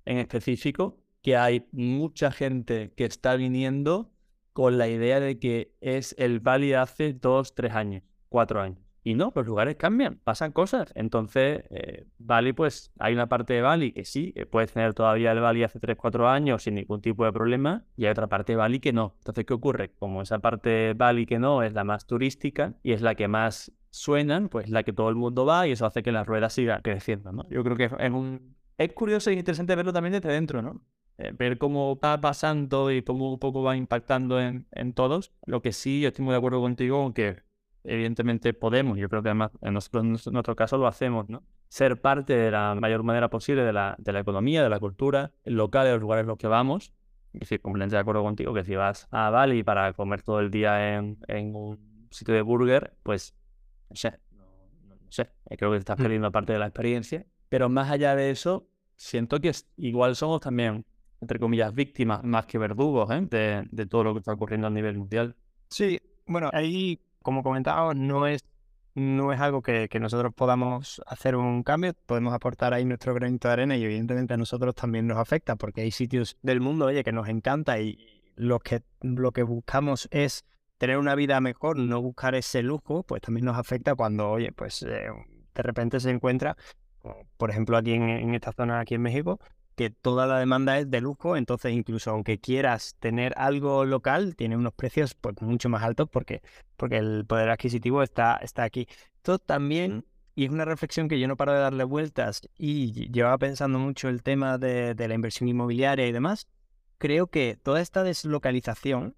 en 0.05 0.17
específico, 0.17 0.99
que 1.27 1.35
hay 1.35 1.67
mucha 1.73 2.31
gente 2.31 2.93
que 2.95 3.03
está 3.03 3.35
viniendo 3.35 4.09
con 4.53 4.77
la 4.77 4.87
idea 4.87 5.19
de 5.19 5.39
que 5.39 5.73
es 5.81 6.15
el 6.17 6.39
Bali 6.39 6.71
hace 6.71 7.11
dos, 7.11 7.53
tres 7.53 7.73
años, 7.73 8.01
cuatro 8.29 8.61
años. 8.61 8.79
Y 9.03 9.13
no, 9.13 9.33
los 9.35 9.45
lugares 9.45 9.75
cambian, 9.75 10.21
pasan 10.23 10.53
cosas. 10.53 10.93
Entonces, 10.95 11.65
eh, 11.69 12.05
Bali, 12.17 12.53
pues 12.53 12.93
hay 12.97 13.13
una 13.13 13.27
parte 13.27 13.55
de 13.55 13.61
Bali 13.61 13.91
que 13.91 14.05
sí, 14.05 14.31
que 14.31 14.45
puedes 14.45 14.71
tener 14.71 14.93
todavía 14.93 15.33
el 15.33 15.41
Bali 15.41 15.63
hace 15.63 15.81
tres, 15.81 15.97
cuatro 15.97 16.29
años 16.29 16.63
sin 16.63 16.75
ningún 16.75 17.01
tipo 17.01 17.25
de 17.25 17.33
problema, 17.33 17.83
y 17.97 18.05
hay 18.05 18.11
otra 18.11 18.27
parte 18.27 18.53
de 18.53 18.55
Bali 18.55 18.79
que 18.79 18.93
no. 18.93 19.15
Entonces, 19.17 19.43
¿qué 19.43 19.53
ocurre? 19.53 19.91
Como 19.99 20.21
esa 20.21 20.39
parte 20.39 20.69
de 20.69 20.93
Bali 20.93 21.25
que 21.25 21.39
no 21.39 21.61
es 21.61 21.73
la 21.73 21.83
más 21.83 22.07
turística 22.07 22.73
y 22.83 22.93
es 22.93 23.01
la 23.01 23.15
que 23.15 23.27
más 23.27 23.73
suenan, 23.89 24.47
pues 24.47 24.69
la 24.69 24.83
que 24.83 24.93
todo 24.93 25.09
el 25.09 25.15
mundo 25.15 25.45
va 25.45 25.67
y 25.67 25.73
eso 25.73 25.85
hace 25.85 26.03
que 26.03 26.13
la 26.13 26.23
rueda 26.23 26.49
siga 26.49 26.79
creciendo, 26.81 27.33
¿no? 27.33 27.43
Yo 27.49 27.65
creo 27.65 27.75
que 27.75 27.83
es 27.99 28.11
un... 28.13 28.55
Es 28.77 28.93
curioso 28.93 29.29
e 29.29 29.33
interesante 29.33 29.75
verlo 29.75 29.91
también 29.91 30.13
desde 30.13 30.31
dentro, 30.31 30.61
¿no? 30.61 30.79
Eh, 31.19 31.33
ver 31.35 31.57
cómo 31.57 31.99
va 31.99 32.21
pasando 32.21 32.91
y 32.91 33.01
cómo 33.01 33.31
un 33.31 33.39
poco 33.39 33.63
va 33.63 33.75
impactando 33.75 34.39
en, 34.39 34.67
en, 34.71 34.93
todos. 34.93 35.33
Lo 35.45 35.61
que 35.61 35.71
sí, 35.73 36.01
yo 36.01 36.09
estoy 36.09 36.23
muy 36.23 36.31
de 36.31 36.37
acuerdo 36.37 36.61
contigo, 36.61 36.97
aunque 37.01 37.41
evidentemente 37.83 38.53
podemos, 38.53 38.99
yo 38.99 39.09
creo 39.09 39.23
que 39.23 39.29
además 39.29 39.51
en, 39.61 39.73
nuestro 39.73 40.55
caso 40.55 40.77
lo 40.77 40.87
hacemos, 40.87 41.27
¿no? 41.29 41.43
Ser 41.69 41.99
parte 41.99 42.33
de 42.33 42.51
la 42.51 42.75
mayor 42.75 43.03
manera 43.03 43.29
posible 43.29 43.63
de 43.63 43.73
la, 43.73 43.95
de 43.97 44.13
la 44.13 44.19
economía, 44.19 44.61
de 44.61 44.69
la 44.69 44.79
cultura 44.79 45.31
local, 45.43 45.85
de 45.85 45.93
los 45.93 46.01
lugares 46.01 46.23
en 46.23 46.27
los 46.27 46.37
que 46.37 46.47
vamos. 46.47 46.93
Y 47.33 47.45
sí, 47.45 47.57
completamente 47.59 47.95
de 47.95 48.01
acuerdo 48.01 48.23
contigo 48.23 48.53
que 48.53 48.63
si 48.63 48.75
vas 48.75 49.07
a 49.11 49.29
Bali 49.29 49.63
para 49.63 49.93
comer 49.93 50.21
todo 50.21 50.39
el 50.39 50.51
día 50.51 50.95
en, 50.95 51.17
en 51.27 51.55
un 51.55 52.07
sitio 52.11 52.33
de 52.33 52.41
burger, 52.41 52.95
pues 53.03 53.35
no 53.89 53.95
sé, 53.95 54.19
no, 54.31 54.45
no 54.87 55.11
sé, 55.11 55.29
creo 55.57 55.71
que 55.71 55.77
estás 55.77 55.97
mm. 55.97 56.01
perdiendo 56.01 56.31
parte 56.31 56.53
de 56.53 56.59
la 56.59 56.67
experiencia. 56.67 57.25
Pero 57.49 57.69
más 57.69 57.89
allá 57.89 58.15
de 58.15 58.29
eso, 58.29 58.69
siento 58.95 59.39
que 59.39 59.51
igual 59.77 60.15
somos 60.15 60.41
también 60.41 60.85
entre 61.21 61.39
comillas, 61.39 61.73
víctimas 61.73 62.23
más 62.23 62.45
que 62.45 62.57
verdugos 62.57 63.09
¿eh? 63.11 63.65
de, 63.71 63.85
todo 63.85 64.03
lo 64.03 64.13
que 64.13 64.19
está 64.19 64.33
ocurriendo 64.33 64.67
a 64.67 64.69
nivel 64.69 64.97
mundial. 64.97 65.35
Sí, 65.69 65.99
Bueno, 66.25 66.49
ahí, 66.53 66.99
como 67.21 67.43
comentábamos, 67.43 67.95
no 67.95 68.27
es, 68.27 68.43
no 68.95 69.33
es 69.33 69.39
algo 69.39 69.61
que, 69.61 69.89
que, 69.89 69.99
nosotros 69.99 70.33
podamos 70.33 71.01
hacer 71.07 71.35
un 71.35 71.63
cambio, 71.63 71.93
podemos 72.05 72.33
aportar 72.33 72.73
ahí 72.73 72.85
nuestro 72.85 73.13
granito 73.13 73.47
de 73.47 73.53
arena 73.53 73.77
y 73.77 73.83
evidentemente 73.83 74.33
a 74.33 74.37
nosotros 74.37 74.75
también 74.75 75.07
nos 75.07 75.17
afecta 75.17 75.55
porque 75.55 75.81
hay 75.81 75.91
sitios 75.91 76.37
del 76.41 76.61
mundo, 76.61 76.85
oye, 76.85 77.03
que 77.03 77.11
nos 77.11 77.27
encanta 77.27 77.79
y 77.79 77.97
lo 78.35 78.59
que, 78.59 78.83
lo 79.01 79.31
que 79.31 79.43
buscamos 79.43 80.07
es 80.11 80.45
tener 80.77 80.97
una 80.97 81.15
vida 81.15 81.41
mejor, 81.41 81.77
no 81.77 82.01
buscar 82.01 82.35
ese 82.35 82.63
lujo, 82.63 83.03
pues 83.03 83.21
también 83.21 83.45
nos 83.45 83.57
afecta 83.57 83.95
cuando, 83.95 84.29
oye, 84.29 84.51
pues 84.51 84.83
eh, 84.83 85.07
de 85.53 85.63
repente 85.63 85.99
se 85.99 86.11
encuentra, 86.11 86.55
por 87.37 87.49
ejemplo 87.49 87.77
aquí 87.77 87.93
en, 87.93 88.33
esta 88.35 88.51
zona, 88.51 88.79
aquí 88.79 88.95
en 88.95 89.01
México, 89.01 89.39
que 89.77 89.91
toda 89.91 90.25
la 90.25 90.39
demanda 90.39 90.79
es 90.79 90.89
de 90.89 91.01
lujo, 91.01 91.37
entonces 91.37 91.71
incluso 91.71 92.09
aunque 92.09 92.39
quieras 92.39 92.95
tener 92.99 93.33
algo 93.37 93.85
local, 93.85 94.35
tiene 94.35 94.57
unos 94.57 94.73
precios 94.73 95.13
pues 95.13 95.39
mucho 95.41 95.69
más 95.69 95.83
altos 95.83 96.09
porque, 96.09 96.41
porque 96.75 96.97
el 96.97 97.25
poder 97.27 97.49
adquisitivo 97.51 98.01
está, 98.01 98.37
está 98.37 98.63
aquí. 98.63 98.87
Esto 99.17 99.37
también, 99.37 100.03
y 100.33 100.45
es 100.45 100.51
una 100.51 100.65
reflexión 100.65 101.07
que 101.07 101.19
yo 101.19 101.27
no 101.27 101.37
paro 101.37 101.53
de 101.53 101.59
darle 101.59 101.83
vueltas 101.83 102.41
y 102.57 103.11
llevaba 103.11 103.37
pensando 103.37 103.77
mucho 103.77 104.09
el 104.09 104.23
tema 104.23 104.57
de, 104.57 104.95
de 104.95 105.07
la 105.07 105.13
inversión 105.13 105.47
inmobiliaria 105.47 106.07
y 106.07 106.11
demás, 106.11 106.47
creo 106.97 107.27
que 107.27 107.59
toda 107.61 107.79
esta 107.79 108.03
deslocalización 108.03 109.15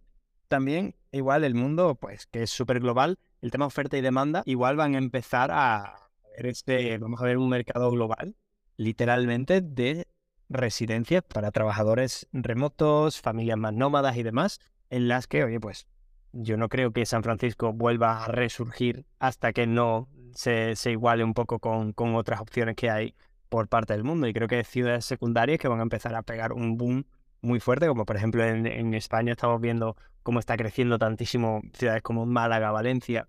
también 0.49 0.95
igual 1.13 1.45
el 1.45 1.55
mundo, 1.55 1.95
pues 1.95 2.25
que 2.27 2.43
es 2.43 2.49
súper 2.49 2.81
global, 2.81 3.17
el 3.41 3.51
tema 3.51 3.65
oferta 3.65 3.97
y 3.97 4.01
demanda, 4.01 4.43
igual 4.45 4.75
van 4.75 4.95
a 4.95 4.97
empezar 4.97 5.51
a 5.53 6.09
ver 6.35 6.47
este, 6.47 6.97
vamos 6.97 7.21
a 7.21 7.23
ver 7.23 7.37
un 7.37 7.47
mercado 7.47 7.89
global, 7.91 8.35
literalmente, 8.75 9.61
de 9.61 10.05
residencias 10.49 11.23
para 11.23 11.51
trabajadores 11.51 12.27
remotos, 12.33 13.21
familias 13.21 13.57
más 13.57 13.73
nómadas 13.73 14.17
y 14.17 14.23
demás, 14.23 14.59
en 14.89 15.07
las 15.07 15.27
que, 15.27 15.43
oye, 15.43 15.59
pues 15.59 15.87
yo 16.31 16.57
no 16.57 16.69
creo 16.69 16.91
que 16.91 17.05
San 17.05 17.23
Francisco 17.23 17.73
vuelva 17.73 18.23
a 18.23 18.27
resurgir 18.27 19.05
hasta 19.19 19.53
que 19.53 19.67
no 19.67 20.07
se, 20.33 20.75
se 20.75 20.91
iguale 20.91 21.23
un 21.23 21.33
poco 21.33 21.59
con, 21.59 21.93
con 21.93 22.15
otras 22.15 22.39
opciones 22.41 22.75
que 22.75 22.89
hay 22.89 23.15
por 23.49 23.67
parte 23.67 23.93
del 23.93 24.03
mundo. 24.03 24.27
Y 24.27 24.33
creo 24.33 24.47
que 24.47 24.63
ciudades 24.63 25.05
secundarias 25.05 25.59
que 25.59 25.67
van 25.67 25.79
a 25.79 25.83
empezar 25.83 26.15
a 26.15 26.23
pegar 26.23 26.53
un 26.53 26.77
boom 26.77 27.05
muy 27.41 27.59
fuerte, 27.59 27.87
como 27.87 28.05
por 28.05 28.17
ejemplo 28.17 28.43
en, 28.43 28.67
en 28.67 28.93
España 28.93 29.31
estamos 29.31 29.61
viendo 29.61 29.95
cómo 30.23 30.39
está 30.39 30.57
creciendo 30.57 30.99
tantísimo 30.99 31.61
ciudades 31.73 32.01
como 32.01 32.25
Málaga, 32.25 32.71
Valencia 32.71 33.27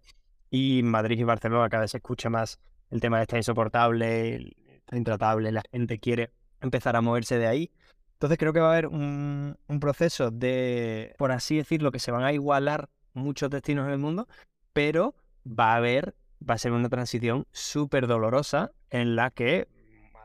y 0.51 0.83
Madrid 0.83 1.19
y 1.19 1.25
Barcelona, 1.25 1.69
cada 1.69 1.83
vez 1.83 1.93
se 1.93 1.99
escucha 1.99 2.29
más 2.29 2.59
el 2.91 3.01
tema 3.01 3.19
de 3.19 3.23
está 3.23 3.37
insoportable, 3.37 4.57
está 4.75 4.97
intratable, 4.97 5.53
la 5.53 5.63
gente 5.71 6.01
quiere 6.01 6.33
empezar 6.61 6.97
a 6.97 7.01
moverse 7.01 7.39
de 7.39 7.47
ahí. 7.47 7.71
Entonces 8.15 8.39
creo 8.39 8.53
que 8.53 8.61
va 8.61 8.69
a 8.69 8.73
haber 8.73 8.87
un, 8.87 9.57
proceso 9.81 10.31
de, 10.31 11.15
por 11.17 11.33
así 11.33 11.57
decirlo, 11.57 11.91
que 11.91 11.99
se 11.99 12.11
van 12.11 12.23
a 12.23 12.33
igualar 12.33 12.91
muchos 13.15 13.49
destinos 13.49 13.87
en 13.87 13.93
el 13.93 13.99
mundo, 13.99 14.29
pero 14.75 15.15
va 15.47 15.73
a 15.73 15.77
haber, 15.77 16.15
va 16.49 16.55
a 16.55 16.59
ser 16.59 16.73
una 16.73 16.91
transición 16.91 17.47
súper 17.51 18.07
dolorosa 18.07 18.73
en 18.91 19.17
la 19.17 19.31
que 19.31 19.69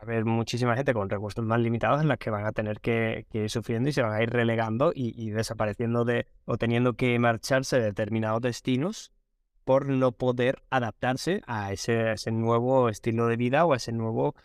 haber 0.01 0.25
muchísima 0.25 0.75
gente 0.75 0.93
con 0.93 1.09
recursos 1.09 1.43
más 1.45 1.59
limitados 1.59 2.01
en 2.01 2.07
las 2.07 2.17
que 2.17 2.29
van 2.29 2.45
a 2.45 2.51
tener 2.51 2.79
que, 2.79 3.25
ir 3.31 3.49
sufriendo 3.49 3.89
y 3.89 3.93
se 3.93 4.01
van 4.01 4.13
a 4.13 4.21
ir 4.21 4.29
relegando 4.29 4.91
y, 4.93 5.29
desapareciendo 5.29 6.05
de 6.05 6.27
o 6.45 6.57
teniendo 6.57 6.93
que 6.93 7.17
marcharse 7.17 7.77
de 7.77 7.85
determinados 7.85 8.41
destinos 8.41 9.11
por 9.63 9.87
no 9.87 10.11
poder 10.11 10.61
adaptarse 10.69 11.41
a 11.47 11.71
ese 11.71 12.15
nuevo 12.31 12.89
estilo 12.89 13.27
de 13.27 13.37
vida 13.37 13.65
o 13.65 13.73
a 13.73 13.77
ese 13.77 13.93
nuevo 13.93 14.35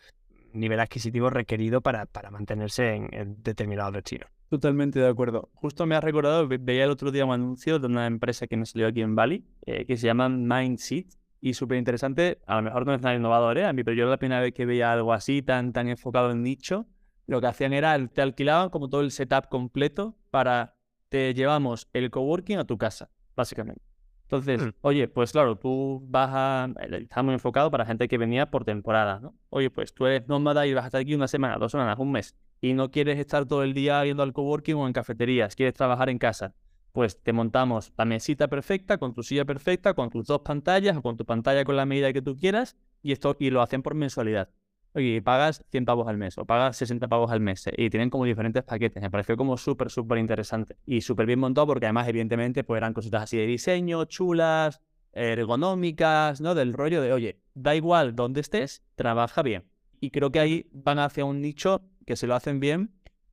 nivel 0.53 0.81
adquisitivo 0.81 1.31
requerido 1.31 1.81
para, 1.81 2.07
para 2.07 2.31
mantenerse 2.31 2.95
en, 2.95 3.43
determinados 3.43 3.93
destinos. 3.95 4.29
Totalmente 4.49 4.99
de 4.99 5.09
acuerdo. 5.09 5.49
Justo 5.55 5.87
me 5.87 5.95
ha 5.95 6.01
recordado, 6.01 6.49
veía 6.49 6.85
el 6.85 6.91
otro 6.91 7.11
día 7.11 7.25
un 7.25 7.33
anuncio 7.33 7.79
de 7.79 7.87
una 7.87 8.07
empresa 8.07 8.47
que 8.47 8.57
nos 8.57 8.71
salió 8.71 8.89
aquí 8.89 9.01
en 9.01 9.15
Bali, 9.15 9.45
eh, 9.65 9.85
que 9.87 9.97
se 9.97 10.07
llama 10.07 10.29
Mindseat, 10.29 11.07
y 11.41 11.55
súper 11.55 11.79
interesante. 11.79 12.41
A 12.47 12.57
lo 12.57 12.63
mejor 12.63 12.87
no 12.87 12.95
es 12.95 13.01
nada 13.01 13.15
innovador, 13.15 13.59
¿eh? 13.59 13.67
A 13.67 13.73
mí, 13.73 13.85
pero 13.85 13.97
yo 13.97 14.09
la 14.09 14.19
primera 14.19 14.41
vez 14.41 14.53
que 14.53 14.67
veía 14.67 14.93
algo 14.93 15.13
así, 15.13 15.43
tan, 15.43 15.73
tan 15.73 15.89
enfocado 15.89 16.31
en 16.31 16.43
nicho, 16.43 16.87
lo 17.27 17.41
que 17.41 17.47
hacían 17.47 17.73
era, 17.73 17.97
te 18.09 18.23
alquilaban 18.23 18.71
como 18.71 18.89
todo 18.89 19.01
el 19.01 19.11
setup 19.11 19.49
completo 19.49 20.17
para, 20.31 20.77
te 21.09 21.33
llevamos 21.33 21.89
el 21.93 22.11
coworking 22.11 22.59
a 22.59 22.65
tu 22.65 22.77
casa, 22.77 23.11
básicamente. 23.37 23.90
Entonces, 24.31 24.63
mm. 24.63 24.71
oye, 24.83 25.09
pues 25.09 25.33
claro, 25.33 25.57
tú 25.57 26.03
vas 26.09 26.31
a, 26.33 26.69
está 26.93 27.23
muy 27.25 27.35
enfocado 27.35 27.69
para 27.69 27.85
gente 27.85 28.07
que 28.07 28.17
venía 28.17 28.49
por 28.49 28.65
temporada, 28.65 29.19
¿no? 29.19 29.35
Oye, 29.49 29.71
pues 29.71 29.93
tú 29.93 30.07
eres 30.07 30.29
nómada 30.29 30.69
y 30.69 30.75
vas 30.75 30.85
a 30.85 30.87
estar 30.87 31.01
aquí 31.01 31.15
una 31.15 31.27
semana, 31.27 31.59
dos 31.59 31.73
semanas, 31.73 31.99
un 31.99 32.13
mes, 32.13 32.37
y 32.61 32.73
no 32.75 32.93
quieres 32.93 33.19
estar 33.19 33.47
todo 33.47 33.65
el 33.65 33.75
día 33.75 34.05
yendo 34.05 34.23
al 34.23 34.33
coworking 34.33 34.77
o 34.77 34.87
en 34.87 34.93
cafeterías, 34.93 35.57
quieres 35.57 35.75
trabajar 35.75 36.09
en 36.09 36.19
casa 36.19 36.55
pues 36.93 37.23
te 37.23 37.33
montamos 37.33 37.93
la 37.97 38.05
mesita 38.05 38.49
perfecta, 38.49 38.99
con 38.99 39.15
tu 39.15 39.23
silla 39.23 39.45
perfecta, 39.45 39.95
con 39.95 40.11
tus 40.11 40.27
dos 40.27 40.41
pantallas 40.41 40.97
o 40.97 41.03
con 41.03 41.17
tu 41.17 41.25
pantalla 41.25 41.65
con 41.65 41.77
la 41.77 41.87
medida 41.87 42.13
que 42.13 42.21
tú 42.21 42.37
quieras 42.37 42.77
y 43.01 43.13
esto 43.13 43.37
y 43.39 43.51
lo 43.51 43.63
hacen 43.63 43.83
por 43.83 43.95
mensualidad. 43.95 44.51
Oye, 44.93 45.23
pagas 45.23 45.65
100 45.71 45.85
pavos 45.85 46.09
al 46.09 46.17
mes 46.17 46.37
o 46.39 46.45
pagas 46.45 46.77
60 46.77 47.07
pavos 47.07 47.31
al 47.31 47.41
mes 47.41 47.65
y 47.77 47.91
tienen 47.91 48.11
como 48.11 48.25
diferentes 48.25 48.65
paquetes. 48.65 49.01
Me 49.01 49.11
pareció 49.11 49.37
como 49.37 49.57
súper, 49.57 49.91
súper 49.91 50.19
interesante 50.19 50.77
y 50.85 51.01
súper 51.01 51.27
bien 51.27 51.39
montado 51.39 51.67
porque 51.69 51.87
además, 51.87 52.09
evidentemente, 52.09 52.65
pues 52.65 52.79
eran 52.79 52.93
cositas 52.93 53.23
así 53.23 53.37
de 53.37 53.47
diseño, 53.47 54.05
chulas, 54.07 54.81
ergonómicas, 55.13 56.41
¿no? 56.41 56.55
Del 56.55 56.73
rollo 56.73 57.03
de, 57.03 57.13
oye, 57.13 57.41
da 57.55 57.77
igual 57.77 58.17
dónde 58.17 58.41
estés, 58.41 58.83
trabaja 58.97 59.43
bien. 59.43 59.65
Y 60.01 60.11
creo 60.11 60.33
que 60.33 60.41
ahí 60.41 60.67
van 60.73 60.99
hacia 60.99 61.25
un 61.25 61.41
nicho 61.41 61.83
que 62.07 62.17
se 62.17 62.27
lo 62.27 62.35
hacen 62.35 62.59
bien 62.59 62.91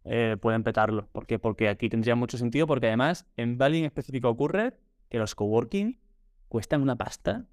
eh, 0.10 0.38
pueden 0.39 0.63
petarlo. 0.63 1.10
¿Por 1.12 1.26
qué? 1.26 1.38
Porque 1.38 1.67
aquí 1.67 1.89
tendría 1.89 2.15
mucho 2.15 2.38
sentido, 2.38 2.65
porque 2.65 2.88
además 2.88 3.26
en 3.36 3.58
Bali 3.58 3.80
en 3.80 3.86
específico 3.86 4.30
ocurre 4.30 4.74
que 5.10 5.17
los 5.17 5.36
coworking 5.36 6.00
cuestan 6.48 6.82
una 6.82 6.96
pasta 6.96 7.46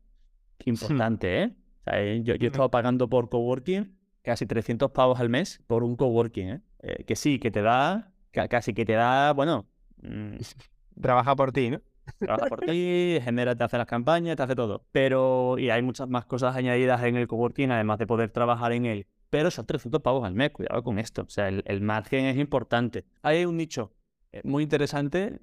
importante, 0.64 1.42
¿eh? 1.42 1.54
¿eh? 1.86 2.20
yo, 2.22 2.36
yo 2.36 2.46
he 2.46 2.50
estado 2.50 2.70
pagando 2.70 3.08
por 3.08 3.28
coworking 3.28 3.93
casi 4.24 4.46
300 4.46 4.90
pavos 4.90 5.20
al 5.20 5.28
mes 5.28 5.62
por 5.68 5.84
un 5.84 5.94
coworking, 5.94 6.48
¿eh? 6.48 6.60
¿eh? 6.80 7.04
que 7.04 7.14
sí, 7.14 7.38
que 7.38 7.52
te 7.52 7.62
da, 7.62 8.12
casi 8.32 8.74
que 8.74 8.84
te 8.84 8.94
da, 8.94 9.32
bueno... 9.32 9.66
Mm, 10.02 10.36
trabaja 11.00 11.36
por 11.36 11.52
ti, 11.52 11.70
¿no? 11.70 11.80
Trabaja 12.18 12.48
por 12.48 12.60
ti, 12.66 13.18
genera, 13.22 13.54
te 13.54 13.64
hace 13.64 13.78
las 13.78 13.86
campañas, 13.86 14.36
te 14.36 14.42
hace 14.42 14.56
todo. 14.56 14.84
Pero, 14.92 15.58
y 15.58 15.70
hay 15.70 15.82
muchas 15.82 16.08
más 16.08 16.24
cosas 16.24 16.56
añadidas 16.56 17.02
en 17.04 17.16
el 17.16 17.26
coworking, 17.26 17.70
además 17.70 17.98
de 17.98 18.06
poder 18.06 18.30
trabajar 18.30 18.72
en 18.72 18.86
él 18.86 19.06
pero 19.34 19.50
son 19.50 19.66
300 19.66 20.00
pavos 20.00 20.24
al 20.24 20.32
mes, 20.32 20.52
cuidado 20.52 20.80
con 20.84 21.00
esto. 21.00 21.22
O 21.22 21.28
sea, 21.28 21.48
el, 21.48 21.80
margen 21.80 22.26
es 22.26 22.36
importante. 22.36 23.04
Hay 23.20 23.44
un 23.44 23.56
nicho 23.56 23.92
eh, 24.30 24.42
muy 24.44 24.62
interesante, 24.62 25.40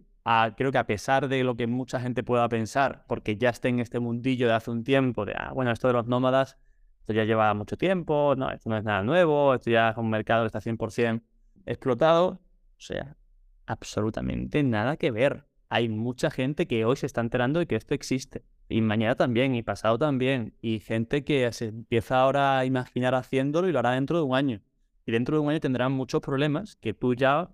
creo 0.55 0.71
que 0.71 0.77
a 0.77 0.87
pesar 0.87 1.27
de 1.27 1.43
lo 1.43 1.57
que 1.57 1.67
mucha 1.67 1.99
gente 1.99 2.23
pueda 2.23 2.47
pensar, 2.47 3.03
porque 3.05 3.35
ya 3.35 3.49
está 3.49 3.67
en 3.67 3.81
este 3.81 3.99
mundillo 3.99 4.47
de 4.47 4.53
hace 4.53 4.71
un 4.71 4.85
tiempo, 4.85 5.25
de, 5.25 5.33
ah, 5.35 5.51
bueno, 5.53 5.71
esto 5.71 5.89
de 5.89 5.93
los 5.95 6.07
nómadas, 6.07 6.57
esto 7.01 7.13
ya 7.13 7.25
lleva 7.25 7.53
mucho 7.53 7.77
tiempo, 7.77 8.35
no, 8.37 8.51
esto 8.51 8.69
no 8.69 8.77
es 8.77 8.83
nada 8.83 9.03
nuevo, 9.03 9.53
esto 9.53 9.69
ya 9.69 9.89
es 9.89 9.97
un 9.97 10.09
mercado 10.09 10.43
que 10.43 10.47
está 10.47 10.59
100% 10.61 11.21
explotado. 11.65 12.27
O 12.29 12.83
sea, 12.83 13.17
absolutamente 13.65 14.63
nada 14.63 14.97
que 14.97 15.11
ver. 15.11 15.45
Hay 15.69 15.89
mucha 15.89 16.29
gente 16.29 16.67
que 16.67 16.85
hoy 16.85 16.95
se 16.95 17.05
está 17.05 17.21
enterando 17.21 17.59
de 17.59 17.65
que 17.65 17.75
esto 17.75 17.93
existe. 17.93 18.43
Y 18.69 18.81
mañana 18.81 19.15
también, 19.15 19.55
y 19.55 19.63
pasado 19.63 19.97
también. 19.97 20.55
Y 20.61 20.79
gente 20.79 21.23
que 21.23 21.51
se 21.51 21.67
empieza 21.67 22.19
ahora 22.19 22.59
a 22.59 22.65
imaginar 22.65 23.15
haciéndolo 23.15 23.67
y 23.67 23.71
lo 23.71 23.79
hará 23.79 23.91
dentro 23.91 24.17
de 24.17 24.23
un 24.23 24.35
año. 24.35 24.61
Y 25.05 25.11
dentro 25.11 25.35
de 25.37 25.41
un 25.41 25.49
año 25.49 25.59
tendrán 25.59 25.91
muchos 25.91 26.21
problemas 26.21 26.75
que 26.75 26.93
tú 26.93 27.15
ya, 27.15 27.49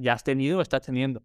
ya 0.00 0.12
has 0.12 0.24
tenido 0.24 0.58
o 0.58 0.62
estás 0.62 0.82
teniendo. 0.82 1.22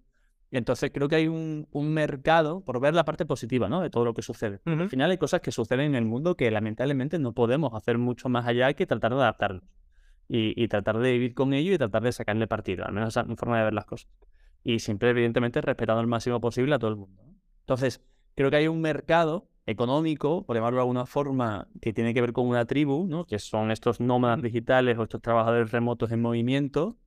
Y 0.51 0.57
entonces 0.57 0.91
creo 0.93 1.07
que 1.07 1.15
hay 1.15 1.27
un, 1.29 1.67
mercado 1.73 2.59
por 2.61 2.81
ver 2.81 2.93
la 2.93 3.05
parte 3.05 3.25
positiva 3.25 3.69
¿no? 3.69 3.79
de 3.79 3.89
todo 3.89 4.03
lo 4.03 4.13
que 4.13 4.21
sucede. 4.21 4.59
Al 4.65 4.89
final 4.89 5.09
hay 5.09 5.17
cosas 5.17 5.39
que 5.39 5.51
suceden 5.51 5.85
en 5.87 5.95
el 5.95 6.03
mundo 6.03 6.35
que 6.35 6.51
lamentablemente 6.51 7.17
no 7.19 7.31
podemos 7.31 7.73
hacer 7.73 7.97
mucho 7.97 8.27
más 8.27 8.45
allá 8.45 8.73
que 8.73 8.85
tratar 8.85 9.13
de 9.13 9.21
adaptarnos. 9.21 9.63
Y, 10.33 10.67
tratar 10.69 10.97
de 10.99 11.11
vivir 11.11 11.33
con 11.33 11.53
ello 11.53 11.73
y 11.73 11.77
tratar 11.77 12.03
de 12.03 12.11
sacarle 12.13 12.47
partido. 12.47 12.85
Al 12.85 12.93
menos 12.93 13.09
esa 13.09 13.21
es 13.21 13.27
mi 13.27 13.35
forma 13.35 13.57
de 13.57 13.65
ver 13.65 13.73
las 13.73 13.85
cosas. 13.85 14.09
Y 14.63 14.79
siempre, 14.79 15.09
evidentemente, 15.09 15.59
respetando 15.59 15.99
al 15.99 16.07
máximo 16.07 16.39
posible 16.39 16.75
a 16.75 16.79
todo 16.79 16.89
el 16.89 16.95
mundo. 16.95 17.21
Entonces, 17.61 18.01
creo 18.35 18.49
que 18.49 18.55
hay 18.55 18.67
un 18.69 18.79
mercado 18.79 19.49
económico, 19.65 20.45
por 20.45 20.55
llamarlo 20.55 20.77
de 20.77 20.81
alguna 20.83 21.05
forma, 21.05 21.67
que 21.81 21.91
tiene 21.91 22.13
que 22.13 22.21
ver 22.21 22.31
con 22.31 22.47
una 22.47 22.65
tribu, 22.65 23.07
¿no? 23.07 23.25
que 23.25 23.39
son 23.39 23.71
estos 23.71 23.99
nómadas 23.99 24.41
digitales 24.41 24.97
o 24.97 25.03
estos 25.03 25.21
trabajadores 25.21 25.71
remotos 25.71 26.11
en 26.11 26.21
movimiento, 26.21 26.97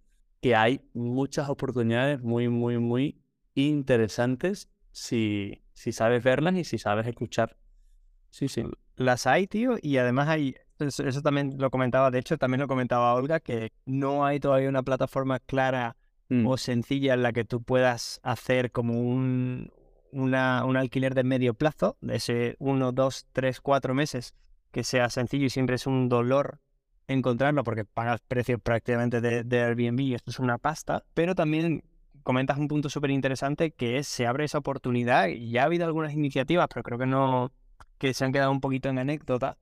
que 0.41 0.55
hay 0.55 0.83
muchas 0.93 1.49
oportunidades 1.49 2.23
muy, 2.23 2.51
muy, 2.51 2.77
muy 2.77 3.24
interesantes 3.55 4.69
si, 4.93 5.63
si 5.73 5.93
sabes 5.93 6.23
verlas 6.23 6.55
y 6.55 6.65
si 6.65 6.79
sabes 6.79 7.07
escuchar. 7.07 7.57
Sí, 8.31 8.49
sí. 8.49 8.65
Las 8.97 9.27
hay, 9.27 9.47
tío, 9.47 9.77
y 9.81 9.97
además 9.97 10.29
hay, 10.29 10.57
eso, 10.79 11.23
también 11.23 11.57
lo 11.59 11.71
comentaba, 11.71 12.11
de 12.11 12.19
hecho 12.19 12.39
también 12.39 12.61
lo 12.61 12.69
comentaba 12.69 13.15
Olga, 13.15 13.41
que 13.41 13.73
no 13.87 14.25
hay 14.25 14.41
todavía 14.41 14.69
una 14.69 14.83
plataforma 14.83 15.41
clara 15.41 15.97
mm. 16.29 16.47
o 16.47 16.57
sencilla 16.57 17.15
en 17.15 17.23
la 17.23 17.33
que 17.33 17.45
tú 17.45 17.63
puedas 17.63 18.21
hacer 18.23 18.73
como 18.73 19.01
un, 19.01 19.73
una, 20.13 20.65
un 20.65 20.77
alquiler 20.77 21.15
de 21.15 21.25
medio 21.25 21.55
plazo, 21.55 21.97
de 22.01 22.17
ese 22.17 22.57
uno, 22.59 22.93
dos, 22.93 23.27
tres, 23.33 23.61
cuatro 23.61 23.95
meses, 23.95 24.35
que 24.71 24.85
sea 24.85 25.11
sencillo 25.11 25.47
y 25.47 25.51
siempre 25.51 25.77
es 25.77 25.87
un 25.87 26.09
dolor 26.09 26.61
encontrarlo 27.07 27.65
porque 27.65 27.85
pagas 27.85 28.21
precios 28.27 28.61
prácticamente 28.61 29.21
de, 29.21 29.61
Airbnb 29.61 30.01
y 30.01 30.15
esto 30.15 30.31
es 30.31 30.39
una 30.39 30.59
pasta, 30.59 31.05
pero 31.15 31.35
también 31.35 31.85
comentas 32.25 32.59
un 32.59 32.67
punto 32.67 32.91
súper 32.91 33.11
interesante 33.11 33.71
que 33.71 33.99
es, 33.99 34.09
se 34.09 34.27
abre 34.27 34.45
esa 34.45 34.59
oportunidad 34.59 35.29
ya 35.29 35.63
ha 35.63 35.67
habido 35.67 35.85
algunas 35.85 36.15
iniciativas, 36.15 36.67
pero 36.69 36.83
creo 36.83 36.99
que 36.99 37.07
no, 37.07 37.53
que 37.99 38.13
se 38.15 38.25
han 38.25 38.33
quedado 38.33 38.51
un 38.51 38.61
poquito 38.61 38.89
en 38.89 38.99
anécdota, 38.99 39.59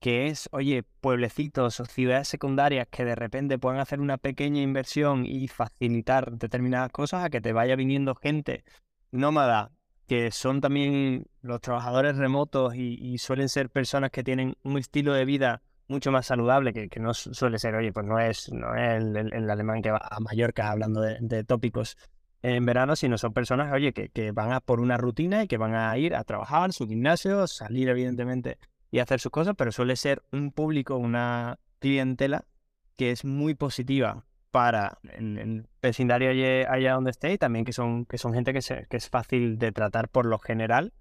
que 0.00 0.28
es, 0.28 0.48
oye, 0.52 0.82
pueblecitos 1.00 1.78
o 1.78 1.84
ciudades 1.84 2.26
secundarias 2.26 2.88
que 2.90 3.04
de 3.04 3.14
repente 3.14 3.58
puedan 3.58 3.80
hacer 3.80 4.00
una 4.00 4.16
pequeña 4.16 4.62
inversión 4.62 5.26
y 5.26 5.46
facilitar 5.48 6.32
determinadas 6.32 6.90
cosas 6.90 7.24
a 7.24 7.30
que 7.30 7.40
te 7.40 7.52
vaya 7.52 7.76
viniendo 7.76 8.14
gente 8.14 8.64
nómada, 9.12 9.70
que 10.06 10.30
son 10.30 10.60
también 10.60 11.26
los 11.42 11.60
trabajadores 11.60 12.16
remotos 12.16 12.74
y, 12.74 13.18
suelen 13.18 13.48
ser 13.48 13.70
personas 13.70 14.10
que 14.10 14.24
tienen 14.24 14.56
un 14.62 14.78
estilo 14.78 15.12
de 15.12 15.24
vida 15.24 15.62
mucho 15.90 16.12
más 16.12 16.26
saludable, 16.26 16.72
que, 16.72 17.00
no 17.00 17.12
suele 17.12 17.58
ser, 17.58 17.74
oye, 17.74 17.92
pues 17.92 18.06
no 18.06 18.18
es, 18.18 18.50
no 18.52 18.74
es 18.74 19.02
el, 19.02 19.50
alemán 19.50 19.82
que 19.82 19.90
va 19.90 20.00
a 20.10 20.20
Mallorca 20.20 20.70
hablando 20.70 21.00
de, 21.00 21.44
tópicos 21.44 21.98
en 22.42 22.64
verano, 22.64 22.96
sino 22.96 23.18
son 23.18 23.34
personas, 23.34 23.72
oye, 23.72 23.92
que, 23.92 24.08
que, 24.08 24.32
van 24.32 24.52
a 24.52 24.60
por 24.60 24.80
una 24.80 24.96
rutina 24.96 25.42
y 25.42 25.48
que 25.48 25.58
van 25.58 25.74
a 25.74 25.96
ir 25.98 26.14
a 26.14 26.24
trabajar, 26.24 26.72
su 26.72 26.86
gimnasio, 26.86 27.46
salir 27.46 27.88
evidentemente 27.88 28.58
y 28.90 29.00
hacer 29.00 29.20
sus 29.20 29.32
cosas, 29.32 29.54
pero 29.56 29.72
suele 29.72 29.96
ser 29.96 30.22
un 30.32 30.52
público, 30.52 30.96
una 30.96 31.58
clientela 31.80 32.46
que 32.96 33.10
es 33.10 33.24
muy 33.24 33.54
positiva 33.54 34.24
para 34.50 34.98
el, 35.12 35.66
vecindario 35.82 36.30
allá, 36.68 36.94
donde 36.94 37.10
esté 37.10 37.32
y 37.32 37.38
también 37.38 37.64
que 37.64 37.72
son, 37.72 38.04
que 38.04 38.18
son 38.18 38.32
gente 38.32 38.52
que, 38.52 38.60
que 38.88 38.96
es 38.96 39.08
fácil 39.08 39.58
de 39.58 39.72
tratar 39.72 40.08
por 40.08 40.26
lo 40.26 40.38
general 40.38 40.92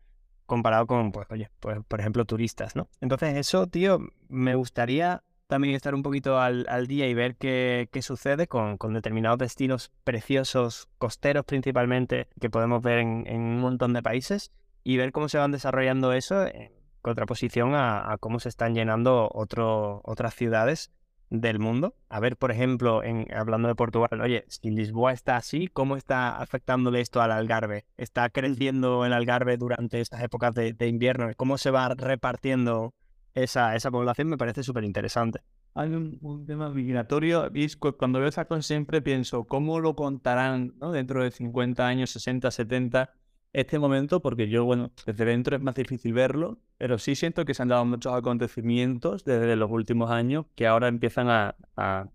comparado 0.50 0.86
con, 0.86 1.14
pues, 1.14 1.28
oye, 1.30 1.50
pues, 1.62 1.80
por 1.88 2.02
ejemplo, 2.02 2.26
turistas, 2.26 2.76
¿no? 2.76 2.90
Entonces 3.00 3.38
eso, 3.38 3.68
tío, 3.68 4.00
me 4.28 4.56
gustaría 4.56 5.24
también 5.48 5.74
estar 5.74 5.96
un 5.96 6.04
poquito 6.04 6.40
al, 6.40 6.66
día 6.88 7.08
y 7.08 7.14
ver 7.14 7.36
qué, 7.36 7.90
qué 7.92 8.02
sucede 8.02 8.48
con, 8.48 8.78
con, 8.78 8.94
determinados 8.94 9.40
destinos 9.40 9.92
preciosos, 10.04 10.90
costeros 10.98 11.46
principalmente, 11.46 12.28
que 12.40 12.50
podemos 12.50 12.84
ver 12.84 13.00
en, 13.00 13.26
un 13.28 13.60
montón 13.60 13.94
de 13.94 14.04
países 14.04 14.52
y 14.84 14.98
ver 14.98 15.12
cómo 15.12 15.30
se 15.30 15.40
van 15.40 15.52
desarrollando 15.52 16.14
eso 16.14 16.46
en 16.46 16.72
contraposición 17.02 17.74
a, 17.74 18.18
cómo 18.20 18.40
se 18.40 18.50
están 18.50 18.76
llenando 18.76 19.30
otras 19.34 20.36
ciudades 20.36 20.92
del 21.30 21.60
mundo. 21.60 21.96
A 22.10 22.20
ver, 22.20 22.38
por 22.38 22.52
ejemplo, 22.52 23.04
en, 23.04 23.28
hablando 23.34 23.68
de 23.68 23.76
Portugal, 23.76 24.22
oye, 24.22 24.46
si 24.48 24.72
Lisboa 24.72 25.14
está 25.14 25.38
así, 25.38 25.68
¿cómo 25.68 25.96
está 25.96 26.38
afectándole 26.38 27.02
esto 27.02 27.22
al 27.22 27.32
Algarve? 27.32 27.86
¿Está 27.98 28.30
creciendo 28.30 29.06
el 29.06 29.14
Algarve 29.14 29.58
durante 29.58 30.02
estas 30.02 30.24
épocas 30.24 30.54
de, 30.56 30.88
invierno? 30.88 31.30
¿Cómo 31.38 31.58
se 31.58 31.72
va 31.72 31.90
repartiendo 31.90 32.94
esa, 33.34 33.76
esa 33.76 33.92
población? 33.92 34.30
Me 34.30 34.38
parece 34.38 34.64
súper 34.64 34.84
interesante. 34.84 35.42
Hay 35.76 35.94
un, 35.94 36.46
tema 36.46 36.70
migratorio 36.70 37.50
y 37.54 37.68
cuando 37.76 38.20
veo 38.20 38.28
esa 38.28 38.46
cosa 38.46 38.64
siempre 38.64 39.02
pienso, 39.02 39.44
¿cómo 39.46 39.80
lo 39.80 39.96
contarán 39.96 40.74
¿no? 40.80 40.92
dentro 40.92 41.24
de 41.24 41.32
50 41.32 41.88
años, 41.88 42.10
60, 42.10 42.50
70? 42.50 43.14
Este 43.54 43.80
momento, 43.80 44.22
porque 44.22 44.48
yo, 44.48 44.66
bueno, 44.66 44.92
desde 45.06 45.26
dentro 45.26 45.56
es 45.56 45.62
más 45.62 45.76
difícil 45.76 46.14
verlo, 46.14 46.60
pero 46.78 46.98
sí 47.00 47.16
siento 47.16 47.46
que 47.46 47.54
se 47.54 47.64
han 47.64 47.70
dado 47.70 47.86
muchos 47.86 48.14
acontecimientos 48.14 49.26
desde 49.26 49.56
los 49.56 49.72
últimos 49.72 50.12
años 50.12 50.46
que 50.56 50.68
ahora 50.68 50.88
empiezan 50.88 51.30
a, 51.30 51.56
a, 51.76 52.10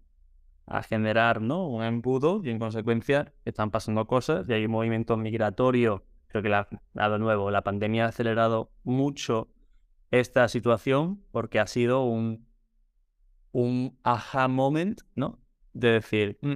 generar 0.88 1.42
¿no? 1.42 1.68
un 1.68 1.82
embudo 1.82 2.40
y 2.42 2.50
en 2.50 2.58
consecuencia 2.58 3.32
están 3.44 3.70
pasando 3.70 4.06
cosas 4.06 4.48
y 4.48 4.52
hay 4.52 4.64
un 4.66 4.72
movimiento 4.72 5.16
migratorio. 5.16 6.04
Creo 6.28 6.42
que 6.42 6.48
la, 6.48 6.68
de 6.94 7.18
nuevo, 7.18 7.50
la 7.50 7.62
pandemia 7.62 8.06
ha 8.06 8.08
acelerado 8.08 8.70
mucho 8.82 9.48
esta 10.10 10.48
situación 10.48 11.22
porque 11.32 11.58
ha 11.58 11.66
sido 11.66 12.04
un, 12.04 12.46
un 13.52 13.98
aha 14.04 14.48
moment, 14.48 15.00
¿no? 15.14 15.40
De 15.72 15.92
decir, 15.92 16.38
mm, 16.40 16.54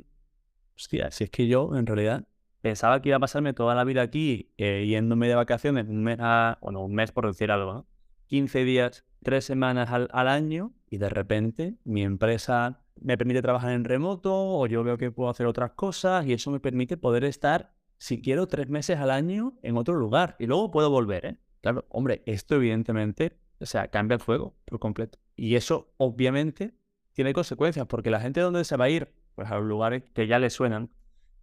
hostia, 0.76 1.10
si 1.10 1.24
es 1.24 1.30
que 1.30 1.48
yo 1.48 1.76
en 1.76 1.86
realidad 1.86 2.27
pensaba 2.60 3.00
que 3.00 3.10
iba 3.10 3.16
a 3.16 3.20
pasarme 3.20 3.52
toda 3.52 3.74
la 3.74 3.84
vida 3.84 4.02
aquí 4.02 4.52
eh, 4.58 4.86
yéndome 4.88 5.28
de 5.28 5.34
vacaciones 5.34 5.86
un 5.88 6.02
mes 6.02 6.18
bueno, 6.60 6.84
un 6.84 6.94
mes 6.94 7.12
por 7.12 7.26
decir 7.26 7.50
algo, 7.50 7.72
¿no? 7.72 7.86
15 8.26 8.64
días, 8.64 9.04
3 9.22 9.44
semanas 9.44 9.90
al, 9.90 10.28
año 10.28 10.72
y 10.90 10.98
de 10.98 11.08
repente 11.08 11.76
mi 11.84 12.02
empresa 12.02 12.82
me 13.00 13.16
permite 13.16 13.42
trabajar 13.42 13.72
en 13.72 13.84
remoto 13.84 14.34
o 14.34 14.66
yo 14.66 14.84
veo 14.84 14.98
que 14.98 15.10
puedo 15.10 15.30
hacer 15.30 15.46
otras 15.46 15.72
cosas 15.72 16.26
y 16.26 16.32
eso 16.32 16.50
me 16.50 16.60
permite 16.60 16.96
poder 16.96 17.24
estar, 17.24 17.72
si 17.96 18.20
quiero, 18.20 18.46
tres 18.46 18.68
meses 18.68 18.98
al 18.98 19.10
año 19.10 19.54
en 19.62 19.76
otro 19.76 19.94
lugar 19.94 20.36
y 20.38 20.46
luego 20.46 20.70
puedo 20.70 20.90
volver, 20.90 21.24
¿eh? 21.26 21.38
Claro, 21.60 21.86
hombre, 21.88 22.22
esto 22.26 22.56
evidentemente, 22.56 23.36
o 23.60 23.66
sea, 23.66 23.88
cambia 23.88 24.14
el 24.14 24.22
juego 24.22 24.54
por 24.64 24.78
completo. 24.78 25.18
Y 25.34 25.56
eso 25.56 25.92
obviamente 25.96 26.74
tiene 27.12 27.32
consecuencias 27.32 27.86
porque 27.86 28.10
la 28.10 28.20
gente 28.20 28.40
donde 28.40 28.64
se 28.64 28.76
va 28.76 28.84
a 28.84 28.90
ir, 28.90 29.12
pues 29.34 29.50
a 29.50 29.56
los 29.56 29.64
lugares 29.64 30.04
que 30.14 30.26
ya 30.26 30.38
le 30.38 30.50
suenan, 30.50 30.90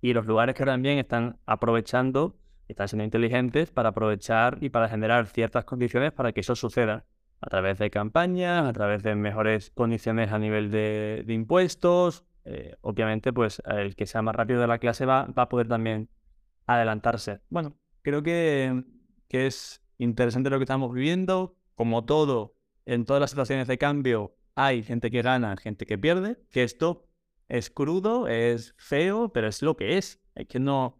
y 0.05 0.13
los 0.13 0.27
lugares 0.27 0.53
que 0.53 0.63
también 0.65 0.99
están 0.99 1.39
aprovechando, 1.47 2.35
están 2.67 2.87
siendo 2.87 3.05
inteligentes 3.05 3.71
para 3.71 3.89
aprovechar 3.89 4.59
y 4.61 4.69
para 4.69 4.87
generar 4.87 5.25
ciertas 5.25 5.65
condiciones 5.65 6.11
para 6.11 6.31
que 6.31 6.41
eso 6.41 6.55
suceda 6.55 7.05
a 7.41 7.49
través 7.49 7.79
de 7.79 7.89
campañas, 7.89 8.67
a 8.67 8.71
través 8.71 9.01
de 9.01 9.15
mejores 9.15 9.71
condiciones 9.71 10.31
a 10.31 10.37
nivel 10.37 10.69
de, 10.69 11.25
impuestos. 11.27 12.23
Eh, 12.43 12.75
obviamente, 12.81 13.33
pues 13.33 13.63
el 13.65 13.95
que 13.95 14.05
sea 14.05 14.21
más 14.21 14.35
rápido 14.35 14.61
de 14.61 14.67
la 14.67 14.77
clase 14.77 15.07
va, 15.07 15.25
va 15.25 15.43
a 15.43 15.49
poder 15.49 15.67
también 15.67 16.07
adelantarse. 16.67 17.39
Bueno, 17.49 17.75
creo 18.03 18.21
que, 18.21 18.83
que 19.27 19.47
es 19.47 19.81
interesante 19.97 20.51
lo 20.51 20.59
que 20.59 20.65
estamos 20.65 20.93
viviendo. 20.93 21.55
Como 21.73 22.05
todo, 22.05 22.53
en 22.85 23.05
todas 23.05 23.21
las 23.21 23.31
situaciones 23.31 23.67
de 23.67 23.79
cambio 23.79 24.35
hay 24.53 24.83
gente 24.83 25.09
que 25.09 25.23
gana, 25.23 25.57
gente 25.57 25.87
que 25.87 25.97
pierde, 25.97 26.37
que 26.51 26.61
esto 26.61 27.04
es 27.47 27.69
crudo, 27.69 28.27
es 28.27 28.73
feo, 28.77 29.29
pero 29.29 29.47
es 29.47 29.61
lo 29.61 29.75
que 29.75 29.97
es. 29.97 30.21
Es 30.35 30.47
que 30.47 30.59
no, 30.59 30.97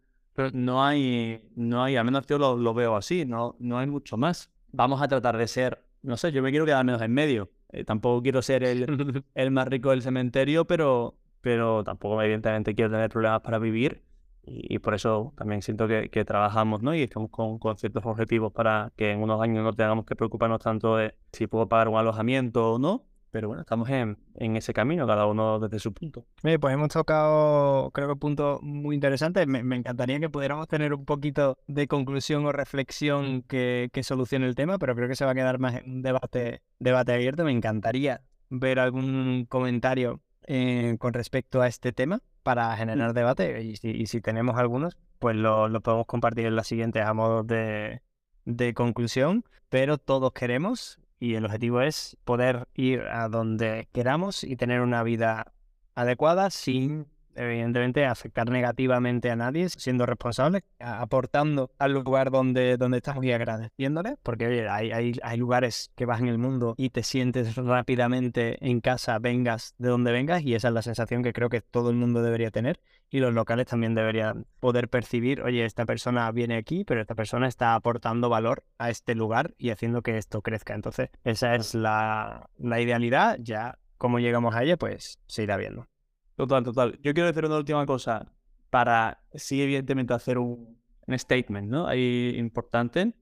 no 0.53 0.84
hay, 0.84 1.41
no 1.55 1.84
hay, 1.84 1.95
al 1.95 2.05
menos 2.05 2.25
yo 2.27 2.38
lo, 2.38 2.73
veo 2.73 2.95
así, 2.95 3.25
no, 3.25 3.55
no 3.60 3.77
hay 3.77 3.88
mucho 3.88 4.17
más. 4.17 4.51
Vamos 4.71 5.01
a 5.01 5.08
tratar 5.08 5.38
de 5.38 5.47
ser, 5.47 5.84
no 6.01 6.17
sé, 6.17 6.31
yo 6.31 6.41
me 6.41 6.51
quiero 6.51 6.65
quedar 6.65 6.86
menos 6.86 7.01
en 7.01 7.13
medio. 7.13 7.51
Eh, 7.71 7.84
tampoco 7.84 8.21
quiero 8.21 8.41
ser 8.41 8.63
el, 8.63 9.23
el 9.36 9.51
más 9.51 9.67
rico 9.67 9.91
del 9.91 10.01
cementerio, 10.01 10.65
pero, 10.65 11.17
pero 11.41 11.84
tampoco 11.84 12.21
evidentemente 12.21 12.75
quiero 12.75 12.91
tener 12.91 13.10
problemas 13.10 13.41
para 13.41 13.60
vivir. 13.60 14.03
Y, 14.47 14.77
por 14.77 14.93
eso 14.93 15.34
también 15.36 15.63
siento 15.63 15.88
que, 15.88 16.10
que, 16.12 16.23
trabajamos, 16.23 16.84
¿no? 16.84 16.93
Y 16.93 17.01
estamos 17.01 17.31
con, 17.31 17.58
con, 17.58 17.77
ciertos 17.79 18.05
objetivos 18.05 18.53
para 18.53 18.91
que 18.95 19.10
en 19.12 19.19
unos 19.23 19.41
años 19.41 19.63
no 19.63 19.73
tengamos 19.73 20.05
que 20.05 20.15
preocuparnos 20.15 20.62
tanto 20.62 20.97
de 20.97 21.15
si 21.31 21.47
puedo 21.47 21.67
pagar 21.67 21.88
un 21.88 21.97
alojamiento 21.97 22.73
o 22.73 22.77
no, 22.77 23.08
pero 23.36 23.50
bueno, 23.50 23.63
estamos 23.63 23.89
en, 23.89 24.15
ese 24.56 24.74
camino, 24.74 25.06
cada 25.06 25.26
uno 25.26 25.60
desde 25.60 25.78
su 25.80 25.91
punto. 25.91 26.26
pues 26.41 26.74
hemos 26.74 26.88
tocado, 26.88 27.91
creo 27.91 28.08
que 28.08 28.13
un 28.13 28.19
punto 28.19 28.60
muy 28.62 28.95
interesante. 28.95 29.45
Me, 29.45 29.60
encantaría 29.76 30.21
que 30.21 30.30
pudiéramos 30.30 30.69
tener 30.69 30.93
un 30.93 31.04
poquito 31.04 31.58
de 31.67 31.86
conclusión 31.86 32.45
o 32.45 32.54
reflexión 32.54 33.41
que, 33.41 33.89
solucione 34.04 34.45
el 34.45 34.56
tema, 34.56 34.78
pero 34.78 34.95
creo 34.95 35.10
que 35.10 35.17
se 35.17 35.26
va 35.26 35.32
a 35.32 35.36
quedar 35.36 35.60
más 35.60 35.76
en 35.76 35.95
un 35.95 36.02
debate, 36.02 36.62
debate 36.80 37.12
abierto. 37.12 37.43
Me 37.43 37.52
encantaría 37.52 38.21
ver 38.50 38.80
algún 38.80 39.45
comentario 39.50 40.21
eh, 40.48 40.95
con 40.98 41.13
respecto 41.13 41.62
a 41.62 41.67
este 41.67 41.91
tema 41.91 42.21
para 42.41 42.74
generar 42.78 43.13
debate 43.13 43.63
y 43.63 43.76
si, 43.76 44.21
tenemos 44.21 44.56
algunos, 44.56 44.95
pues 45.19 45.36
lo, 45.36 45.69
podemos 45.82 46.06
compartir 46.06 46.45
en 46.45 46.56
la 46.56 46.63
siguiente 46.63 47.02
a 47.02 47.13
modo 47.13 47.43
de, 47.43 48.02
de 48.45 48.74
conclusión, 48.74 49.43
pero 49.67 49.98
todos 49.98 50.32
queremos 50.32 51.02
y 51.19 51.36
el 51.36 51.45
objetivo 51.45 51.82
es 51.82 52.17
poder 52.23 52.67
ir 52.75 53.01
a 53.01 53.30
donde 53.30 53.88
queramos 53.93 54.43
y 54.43 54.56
tener 54.56 54.82
una 54.82 55.04
vida 55.04 55.54
adecuada 55.95 56.49
sin 56.49 57.08
evidentemente 57.36 58.06
afectar 58.06 58.50
negativamente 58.50 59.30
a 59.32 59.36
nadie, 59.36 59.69
siendo 59.69 60.06
responsable, 60.06 60.63
aportando 60.80 61.71
al 61.78 61.93
lugar 61.93 62.32
donde, 62.32 62.78
donde 62.78 62.98
estamos 62.98 63.24
y 63.26 63.32
agradeciéndole, 63.32 64.15
porque 64.24 64.48
oye, 64.48 64.67
hay, 64.69 64.91
hay, 64.91 65.13
hay, 65.21 65.38
lugares 65.38 65.91
que 65.95 66.06
vas 66.06 66.21
en 66.21 66.28
el 66.28 66.38
mundo 66.38 66.76
y 66.78 66.89
te 66.89 67.04
sientes 67.04 67.56
rápidamente 67.56 68.58
en 68.65 68.82
casa, 68.82 69.19
vengas 69.19 69.76
de 69.78 69.89
donde 69.89 70.12
vengas, 70.12 70.41
y 70.43 70.56
esa 70.56 70.69
es 70.69 70.74
la 70.74 70.82
sensación 70.82 71.24
que 71.24 71.34
creo 71.34 71.50
que 71.50 71.62
todo 71.62 71.89
el 71.89 71.95
mundo 71.95 72.21
debería 72.21 72.52
tener, 72.52 72.80
y 73.10 73.19
los 73.19 73.34
locales 73.34 73.67
también 73.67 73.95
deberían 73.95 74.45
poder 74.60 74.89
percibir, 74.89 75.41
oye, 75.41 75.65
esta 75.65 75.86
persona 75.86 76.32
viene 76.32 76.58
aquí, 76.58 76.84
pero 76.84 77.02
esta 77.02 77.15
persona 77.15 77.48
está 77.48 77.76
aportando 77.76 78.30
valor 78.30 78.63
a 78.78 78.89
este 78.89 79.15
lugar 79.15 79.54
y 79.58 79.69
haciendo 79.69 80.02
que 80.02 80.17
esto 80.17 80.41
crezca. 80.41 80.74
Entonces, 80.74 81.10
esa 81.24 81.56
es 81.56 81.76
la, 81.76 82.50
la 82.58 82.82
idealidad, 82.82 83.38
ya 83.39 83.78
cómo 83.98 84.19
llegamos 84.19 84.56
a 84.56 84.63
ella, 84.63 84.78
pues 84.78 85.19
se 85.28 85.43
irá 85.43 85.58
viendo. 85.58 85.88
Total, 86.36 86.63
total. 86.63 87.00
Yo 87.02 87.13
quiero 87.13 87.28
decir 87.28 87.45
una 87.45 87.58
última 87.58 87.86
cosa 87.86 88.32
para, 88.69 89.24
sí, 89.34 89.62
evidentemente, 89.62 90.13
hacer 90.13 90.38
un, 90.38 90.84
statement, 91.08 91.69
¿no? 91.69 91.88
Ahí 91.88 92.34
importante, 92.36 93.13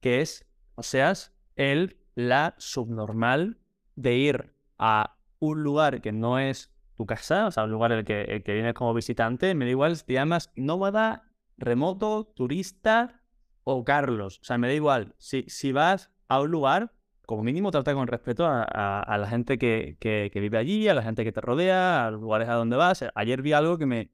que 0.00 0.20
es, 0.20 0.46
o 0.76 0.82
seas 0.82 1.34
el, 1.56 1.98
la 2.14 2.54
subnormal 2.58 3.58
de 3.96 4.16
ir 4.16 4.54
a 4.78 5.18
un 5.40 5.62
lugar 5.62 6.00
que 6.00 6.12
no 6.12 6.38
es 6.38 6.72
tu 6.94 7.06
casa, 7.06 7.46
o 7.46 7.50
sea, 7.50 7.64
un 7.64 7.70
lugar 7.70 7.92
en 7.92 7.98
el 7.98 8.04
que, 8.04 8.22
el 8.22 8.42
que 8.42 8.54
vienes 8.54 8.74
como 8.74 8.94
visitante, 8.94 9.54
me 9.54 9.64
da 9.64 9.70
igual 9.72 9.96
si 9.96 10.04
te 10.04 10.12
llamas 10.14 10.50
nómada, 10.56 11.32
remoto, 11.56 12.32
turista 12.34 13.22
o 13.64 13.84
Carlos. 13.84 14.38
O 14.40 14.44
sea, 14.44 14.58
me 14.58 14.68
da 14.68 14.74
igual. 14.74 15.14
Si, 15.18 15.44
si 15.48 15.72
vas 15.72 16.10
a 16.28 16.40
un 16.40 16.50
lugar 16.50 16.92
como 17.28 17.42
mínimo 17.42 17.70
trata 17.70 17.92
con 17.92 18.06
respeto 18.06 18.46
a, 18.46 19.16
la 19.20 19.26
gente 19.28 19.58
que, 19.58 20.30
vive 20.34 20.56
allí, 20.56 20.88
a 20.88 20.94
la 20.94 21.02
gente 21.02 21.24
que 21.24 21.30
te 21.30 21.42
rodea, 21.42 22.06
a 22.06 22.10
los 22.10 22.22
lugares 22.22 22.48
a 22.48 22.54
donde 22.54 22.74
vas. 22.78 23.04
Ayer 23.14 23.42
vi 23.42 23.52
algo 23.52 23.76
que 23.76 23.84
me, 23.84 24.10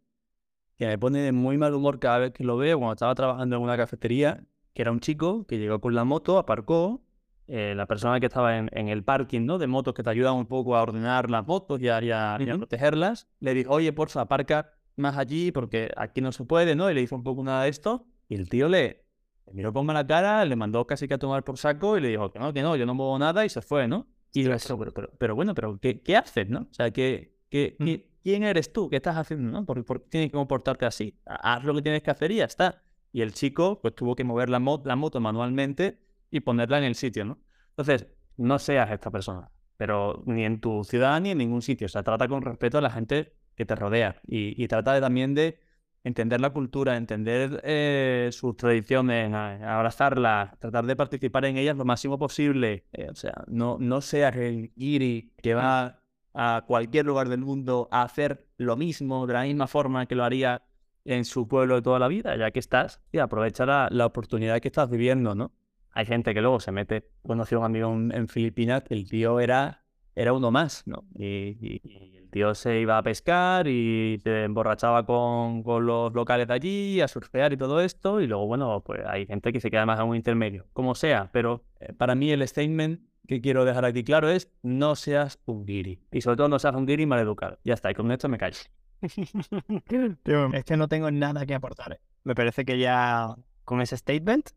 que 0.77 0.89
me 0.89 0.99
pone 0.99 1.21
de 1.21 1.31
muy 1.31 1.57
mal 1.57 1.75
humor 1.75 2.01
cada 2.01 2.19
vez 2.19 2.33
que 2.33 2.43
lo 2.43 2.57
veo, 2.57 2.77
cuando 2.79 2.95
estaba 2.95 3.15
trabajando 3.15 3.55
en 3.55 3.63
una 3.63 3.77
cafetería, 3.77 4.43
que 4.73 4.83
era 4.83 4.91
un 4.91 4.99
chico 4.99 5.47
que 5.47 5.59
llegó 5.59 5.81
con 5.81 5.95
la 5.95 6.03
moto, 6.03 6.39
aparcó, 6.39 7.05
eh, 7.47 7.75
la 7.77 7.87
persona 7.87 8.19
que 8.19 8.27
estaba 8.27 8.59
en, 8.59 8.69
en, 8.73 8.89
el 8.89 9.05
parking 9.05 9.43
¿no? 9.47 9.59
de 9.59 9.69
motos 9.69 9.95
que 9.95 10.03
te 10.03 10.11
ayudan 10.11 10.35
un 10.35 10.47
poco 10.47 10.75
a 10.75 10.83
ordenar 10.83 11.31
las 11.31 11.47
motos 11.47 11.81
y 11.81 11.89
a, 11.89 12.03
y 12.03 12.11
a, 12.11 12.37
y 12.41 12.51
a 12.51 12.57
protegerlas, 12.57 13.29
le 13.39 13.55
dijo, 13.55 13.75
oye, 13.75 13.93
porfa, 13.93 14.23
aparca 14.23 14.73
más 14.97 15.17
allí 15.19 15.53
porque 15.53 15.93
aquí 15.97 16.21
no 16.21 16.33
se 16.33 16.45
puede, 16.45 16.75
¿no? 16.75 16.91
Y 16.91 16.95
le 16.95 17.03
hizo 17.03 17.15
un 17.15 17.23
poco 17.23 17.45
nada 17.45 17.63
de 17.63 17.69
esto. 17.69 18.09
Y 18.29 18.35
el 18.35 18.49
tío 18.49 18.69
le, 18.69 19.04
le 19.47 19.53
miró 19.53 19.73
con 19.73 19.87
mala 19.87 20.07
cara, 20.07 20.45
le 20.45 20.57
mandó 20.57 20.87
casi 20.87 21.09
que 21.09 21.15
a 21.15 21.19
tomar 21.19 21.45
por 21.45 21.59
saco 21.59 21.97
y 21.99 22.01
le 22.01 22.09
dijo 22.09 22.31
que 22.31 22.39
no, 22.39 22.53
que 22.53 22.63
no, 22.63 22.77
yo 22.77 22.87
no 22.87 22.95
muevo 22.95 23.19
nada 23.19 23.45
y 23.45 23.49
se 23.49 23.63
fue, 23.63 23.87
¿no? 23.87 24.07
Y 24.33 24.43
yo, 24.43 24.51
pero, 24.79 24.93
pero, 24.93 25.13
pero 25.17 25.35
bueno, 25.35 25.55
pero 25.55 25.79
¿qué, 25.79 26.01
qué 26.01 26.17
haces, 26.17 26.49
no? 26.49 26.61
O 26.71 26.75
sea, 26.75 26.91
¿qué, 26.91 27.37
qué, 27.51 27.77
qué, 27.79 28.11
¿quién 28.23 28.43
eres 28.43 28.73
tú? 28.73 28.89
¿Qué 28.89 28.97
estás 28.97 29.17
haciendo, 29.17 29.51
no? 29.53 29.65
¿Por, 29.65 29.85
¿Por, 29.85 30.03
qué 30.03 30.09
tienes 30.11 30.31
que 30.31 30.37
comportarte 30.37 30.87
así? 30.87 31.21
Haz 31.25 31.63
lo 31.65 31.75
que 31.75 31.83
tienes 31.83 32.03
que 32.03 32.11
hacer 32.11 32.33
y 32.33 32.37
ya 32.37 32.47
está. 32.47 32.83
Y 33.13 33.21
el 33.21 33.33
chico, 33.33 33.81
pues 33.81 33.95
tuvo 33.95 34.17
que 34.17 34.25
mover 34.25 34.51
la, 34.51 34.59
mo 34.59 34.83
la 34.85 34.97
moto 34.97 35.21
manualmente 35.21 36.01
y 36.33 36.41
ponerla 36.41 36.79
en 36.79 36.85
el 36.85 36.97
sitio, 36.97 37.25
¿no? 37.25 37.39
Entonces, 37.71 38.09
no 38.37 38.59
seas 38.59 38.91
esta 38.91 39.11
persona, 39.11 39.53
pero 39.77 40.25
ni 40.27 40.45
en 40.45 40.61
tu 40.61 40.83
ciudad 40.83 41.21
ni 41.21 41.31
en 41.31 41.39
ningún 41.39 41.63
sitio. 41.63 41.85
O 41.85 41.89
sea, 41.89 42.03
trata 42.03 42.27
con 42.27 42.43
respeto 42.43 42.79
a 42.79 42.81
la 42.81 42.91
gente 42.91 43.35
que 43.55 43.65
te 43.65 43.77
rodea 43.77 44.21
y, 44.27 44.61
y 44.61 44.67
trata 44.67 44.95
de, 44.95 45.01
también 45.01 45.35
de 45.35 45.61
entender 46.05 46.41
la 46.41 46.51
cultura, 46.51 46.97
entender 46.97 47.61
eh, 47.65 48.29
sus 48.31 48.57
tradiciones, 48.57 49.33
abrazarlas, 49.33 50.59
tratar 50.61 50.85
de 50.85 50.95
participar 50.95 51.47
en 51.47 51.57
ellas 51.57 51.77
lo 51.77 51.85
máximo 51.85 52.19
posible. 52.19 52.85
Eh, 52.93 53.09
o 53.11 53.15
sea, 53.15 53.45
no, 53.49 53.79
no 53.81 54.01
seas 54.01 54.37
el 54.37 54.71
guiri 54.77 55.33
que 55.43 55.55
va 55.55 56.01
a 56.35 56.65
cualquier 56.67 57.07
lugar 57.07 57.29
del 57.29 57.41
mundo 57.41 57.89
a 57.91 58.03
hacer 58.03 58.47
lo 58.59 58.77
mismo 58.77 59.27
de 59.27 59.33
la 59.33 59.43
misma 59.43 59.67
forma 59.67 60.07
que 60.07 60.15
lo 60.15 60.25
haría 60.25 60.63
en 61.05 61.25
su 61.25 61.49
pueblo 61.49 61.77
de 61.77 61.83
toda 61.83 61.99
la 61.99 62.09
vida, 62.09 62.37
ya 62.37 62.51
que 62.51 62.59
estás, 62.59 63.01
y 63.13 63.19
aprovecha 63.19 63.67
la, 63.67 63.89
la 63.91 64.07
oportunidad 64.07 64.61
que 64.61 64.69
estás 64.69 64.91
viviendo, 64.91 65.35
¿no? 65.35 65.53
Hay 65.91 66.07
gente 66.07 66.35
que 66.35 66.41
luego 66.41 66.59
se 66.61 66.73
mete, 66.73 67.09
conocí 67.23 67.55
a 67.55 67.59
un 67.59 67.65
amigo 67.65 67.93
en, 67.93 68.29
Filipinas, 68.29 68.83
el 68.89 69.09
tío 69.09 69.39
era, 69.39 69.85
era 70.17 70.33
uno 70.33 70.51
más, 70.51 70.83
¿no? 70.87 71.05
Y, 71.15 72.24
tío 72.35 72.53
se 72.57 72.81
iba 72.81 72.99
a 72.99 73.03
pescar 73.05 73.69
y 73.69 74.19
se 74.21 74.43
emborrachaba 74.43 75.07
con, 75.07 75.63
con, 75.63 75.87
los 75.87 76.13
locales 76.15 76.49
de 76.49 76.55
allí, 76.55 77.01
a 77.01 77.07
surfear 77.07 77.53
y 77.53 77.57
todo 77.57 77.81
esto, 77.81 78.21
y 78.21 78.27
luego, 78.27 78.49
bueno, 78.49 78.83
pues 78.85 79.03
hay 79.07 79.25
gente 79.25 79.53
que 79.53 79.61
se 79.61 79.71
queda 79.71 79.87
más 79.87 80.01
a 80.01 80.05
un 80.05 80.17
intermedio, 80.17 80.67
como 80.73 80.97
sea, 80.97 81.31
pero 81.33 81.63
eh, 81.79 81.93
para 81.93 82.17
mí 82.17 82.33
el 82.33 82.47
statement 82.47 83.01
que 83.29 83.41
quiero 83.41 83.65
dejar 83.65 83.85
aquí 83.85 84.03
claro 84.03 84.29
es 84.31 84.51
no 84.63 84.97
seas 84.97 85.39
un 85.47 85.65
guiri. 85.65 86.01
Y 86.11 86.23
sobre 86.23 86.37
todo 86.37 86.49
no 86.49 86.59
seas 86.59 86.75
un 86.75 86.87
guiri 86.87 87.07
maleducado. 87.07 87.61
Ya 87.63 87.75
está, 87.75 87.93
y 87.93 87.95
con 87.95 88.11
esto 88.11 88.29
me 88.29 88.37
callo. 88.37 88.59
Tío, 90.25 90.53
es 90.53 90.65
que 90.65 90.77
no 90.77 90.89
tengo 90.89 91.13
nada 91.13 91.47
que 91.47 91.55
aportar. 91.55 92.01
Me 92.25 92.35
parece 92.35 92.65
que 92.65 92.79
ya 92.79 93.37
con 93.65 93.81
ese 93.81 93.97
statement 93.97 94.51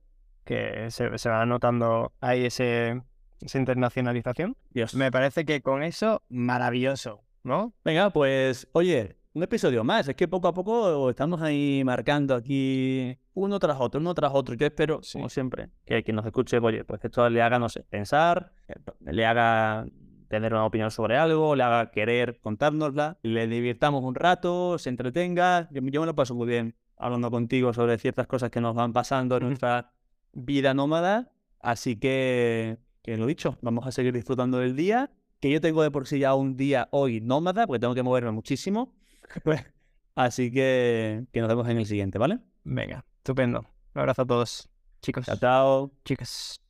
que 0.46 0.90
se, 0.90 1.16
se 1.16 1.30
va 1.30 1.46
notando 1.46 2.12
ahí 2.22 2.46
ese, 2.46 3.04
esa 3.40 3.60
internacionalización. 3.60 4.58
Dios. 4.72 4.96
Me 4.96 5.12
parece 5.12 5.46
que 5.46 5.62
con 5.62 5.84
eso, 5.84 6.24
maravilloso, 6.28 7.24
¿no? 7.44 7.74
Venga, 7.84 8.10
pues, 8.10 8.68
oye, 8.72 9.18
un 9.34 9.44
episodio 9.44 9.84
más. 9.84 10.08
Es 10.08 10.16
que 10.16 10.28
poco 10.28 10.48
a 10.48 10.54
poco 10.54 11.10
estamos 11.10 11.42
ahí 11.42 11.84
marcando 11.86 12.36
aquí 12.36 13.18
uno 13.34 13.60
tras 13.60 13.78
otro, 13.80 14.02
uno 14.02 14.14
tras 14.14 14.32
otro. 14.34 14.56
Yo 14.56 14.66
espero, 14.66 15.00
sí. 15.04 15.18
como 15.18 15.30
siempre, 15.30 15.70
que 15.86 16.04
quien 16.04 16.16
nos 16.16 16.26
escuche, 16.26 16.58
oye, 16.58 16.84
pues 16.84 17.00
que 17.00 17.08
esto 17.08 17.30
le 17.30 17.42
haga, 17.42 17.60
no 17.60 17.70
sé, 17.70 17.84
pensar, 17.84 18.52
le 19.00 19.26
haga 19.26 19.86
tener 20.28 20.54
una 20.54 20.66
opinión 20.66 20.92
sobre 20.92 21.18
algo, 21.18 21.56
le 21.56 21.64
haga 21.64 21.92
querer 21.92 22.40
contárnosla, 22.42 23.18
le 23.22 23.48
divirtamos 23.48 24.04
un 24.04 24.16
rato, 24.16 24.78
se 24.78 24.90
entretenga. 24.90 25.70
Yo, 25.72 25.82
yo 25.84 26.02
me 26.02 26.08
lo 26.08 26.16
paso 26.16 26.36
muy 26.36 26.48
bien 26.48 26.76
hablando 26.98 27.32
contigo 27.32 27.74
sobre 27.74 27.98
ciertas 27.98 28.28
cosas 28.28 28.50
que 28.50 28.60
nos 28.60 28.76
van 28.76 28.92
pasando 28.92 29.38
en 29.38 29.44
nuestra 29.44 29.92
vida 30.34 30.74
nómada. 30.74 31.32
Así 31.60 31.98
que, 31.98 32.78
que 33.04 33.18
lo 33.18 33.26
dicho, 33.26 33.58
vamos 33.62 33.86
a 33.88 33.92
seguir 33.92 34.14
disfrutando 34.14 34.58
del 34.58 34.76
día. 34.76 35.12
Que 35.40 35.52
yo 35.52 35.62
tengo 35.62 35.84
de 35.84 35.92
por 35.92 36.08
sí 36.08 36.20
ya 36.20 36.34
un 36.34 36.58
día 36.58 36.88
hoy 36.92 37.22
nómada, 37.22 37.68
porque 37.68 37.80
tengo 37.80 37.94
que 37.96 38.04
moverme 38.04 38.32
muchísimo. 38.32 38.94
Así 40.16 40.52
que, 40.52 41.26
que 41.32 41.42
nos 41.42 41.50
vemos 41.50 41.68
en 41.70 41.78
el 41.78 41.86
siguiente, 41.86 42.18
¿vale? 42.18 42.40
Venga, 42.64 43.06
estupendo. 43.18 43.66
Un 43.94 44.02
abrazo 44.02 44.24
a 44.24 44.26
todos, 44.26 44.70
chicos. 45.02 45.26
Chao, 45.26 45.38
chao. 45.38 45.92
Chicas. 46.04 46.60